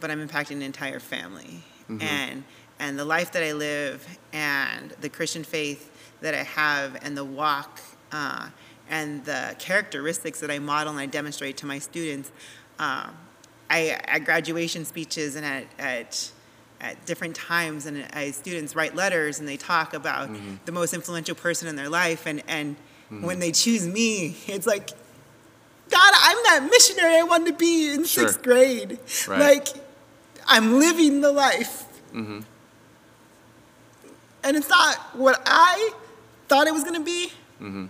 [0.00, 1.62] but i'm impacting an entire family.
[1.88, 2.02] Mm-hmm.
[2.02, 2.44] And
[2.78, 5.91] and the life that i live and the christian faith
[6.22, 7.80] that i have and the walk
[8.12, 8.48] uh,
[8.88, 12.30] and the characteristics that I model and I demonstrate to my students.
[12.78, 13.16] Um,
[13.70, 16.30] I, at graduation speeches and at, at,
[16.80, 20.28] at different times, and I, students write letters and they talk about
[20.66, 22.26] the most influential person in their life.
[22.26, 22.76] And, and
[23.08, 28.04] when they choose me, it's like, God, I'm that missionary I wanted to be in
[28.04, 28.28] Sure.
[28.28, 28.98] sixth grade.
[29.26, 29.40] Right.
[29.40, 29.68] Like,
[30.46, 31.84] I'm living the life.
[32.12, 32.40] Mm-hmm.
[34.44, 35.92] And it's not what I
[36.52, 37.28] thought it was going to be,
[37.62, 37.86] mm-hmm.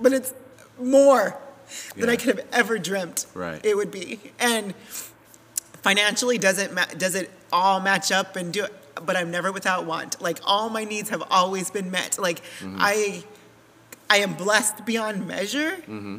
[0.00, 0.32] but it's
[0.80, 1.36] more
[1.96, 2.12] than Yeah.
[2.12, 3.60] I could have ever dreamt Right.
[3.64, 4.20] it would be.
[4.38, 4.72] And
[5.82, 8.72] financially, does it, ma- does it all match up and do it?
[9.04, 10.22] But I'm never without want.
[10.22, 12.18] Like, all my needs have always been met.
[12.20, 12.76] Like, mm-hmm.
[12.78, 13.24] I,
[14.08, 15.72] I am blessed beyond measure.
[15.72, 16.18] Mm-hmm.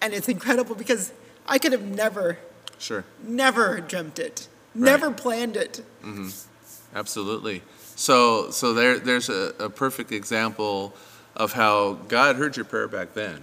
[0.00, 1.12] And it's incredible because
[1.46, 2.38] I could have never,
[2.78, 3.04] Sure.
[3.22, 5.84] never dreamt it, never planned it.
[6.92, 7.62] Absolutely.
[7.96, 10.94] So, so there, there's a, a perfect example
[11.36, 13.42] of how God heard your prayer back then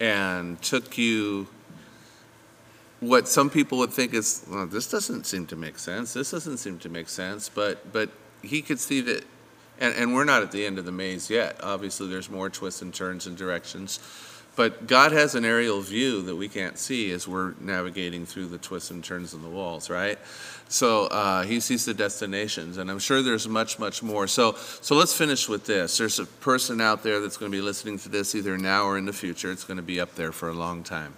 [0.00, 1.46] and took you
[3.00, 6.12] what some people would think is, well, this doesn't seem to make sense.
[6.12, 7.48] This doesn't seem to make sense.
[7.48, 8.10] But, but
[8.42, 9.24] he could see that,
[9.78, 11.56] and, and we're not at the end of the maze yet.
[11.62, 14.00] Obviously, there's more twists and turns and directions.
[14.56, 18.58] But God has an aerial view that we can't see as we're navigating through the
[18.58, 20.18] twists and turns in the walls, right?
[20.68, 24.26] So uh, he sees the destinations, and I'm sure there's much, much more.
[24.26, 25.98] So, so let's finish with this.
[25.98, 28.96] There's a person out there that's going to be listening to this either now or
[28.96, 29.50] in the future.
[29.50, 31.14] It's going to be up there for a long time.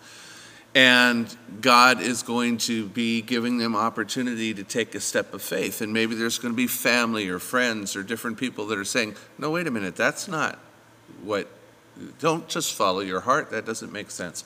[0.74, 5.82] And God is going to be giving them opportunity to take a step of faith.
[5.82, 9.16] And maybe there's going to be family or friends or different people that are saying,
[9.36, 10.58] no, wait a minute, that's not
[11.22, 11.46] what,
[12.18, 13.50] don't just follow your heart.
[13.50, 14.44] That doesn't make sense.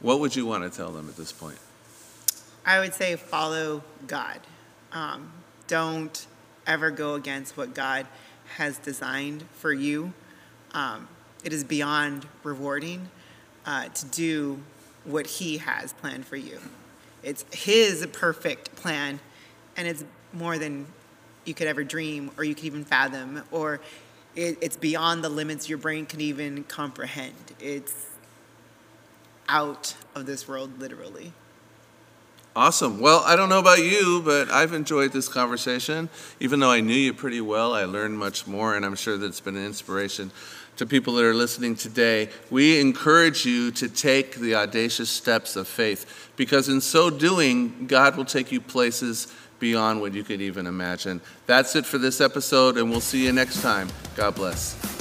[0.00, 1.58] What would you want to tell them at this point?
[2.64, 4.40] I would say follow God.
[4.92, 5.32] Um,
[5.66, 6.26] don't
[6.66, 8.06] ever go against what God
[8.56, 10.12] has designed for you.
[10.72, 11.08] Um,
[11.44, 13.08] it is beyond rewarding
[13.64, 14.60] uh, to do
[15.04, 16.58] what He has planned for you.
[17.22, 19.20] It's His perfect plan,
[19.76, 20.86] and it's more than
[21.44, 23.80] you could ever dream or you could even fathom, or
[24.36, 27.34] it, it's beyond the limits your brain can even comprehend.
[27.58, 28.06] It's
[29.48, 31.32] out of this world, literally.
[32.54, 33.00] Awesome.
[33.00, 36.08] Well, I don't know about you, but I've enjoyed this conversation.
[36.40, 39.26] Even though I knew you pretty well, I learned much more, and I'm sure that
[39.26, 40.30] it's been an inspiration
[40.76, 42.28] to people that are listening today.
[42.50, 48.16] We encourage you to take the audacious steps of faith because in so doing, God
[48.16, 49.32] will take you places
[49.66, 51.20] beyond what you could even imagine.
[51.46, 53.88] That's it for this episode, and we'll see you next time.
[54.14, 54.95] God bless.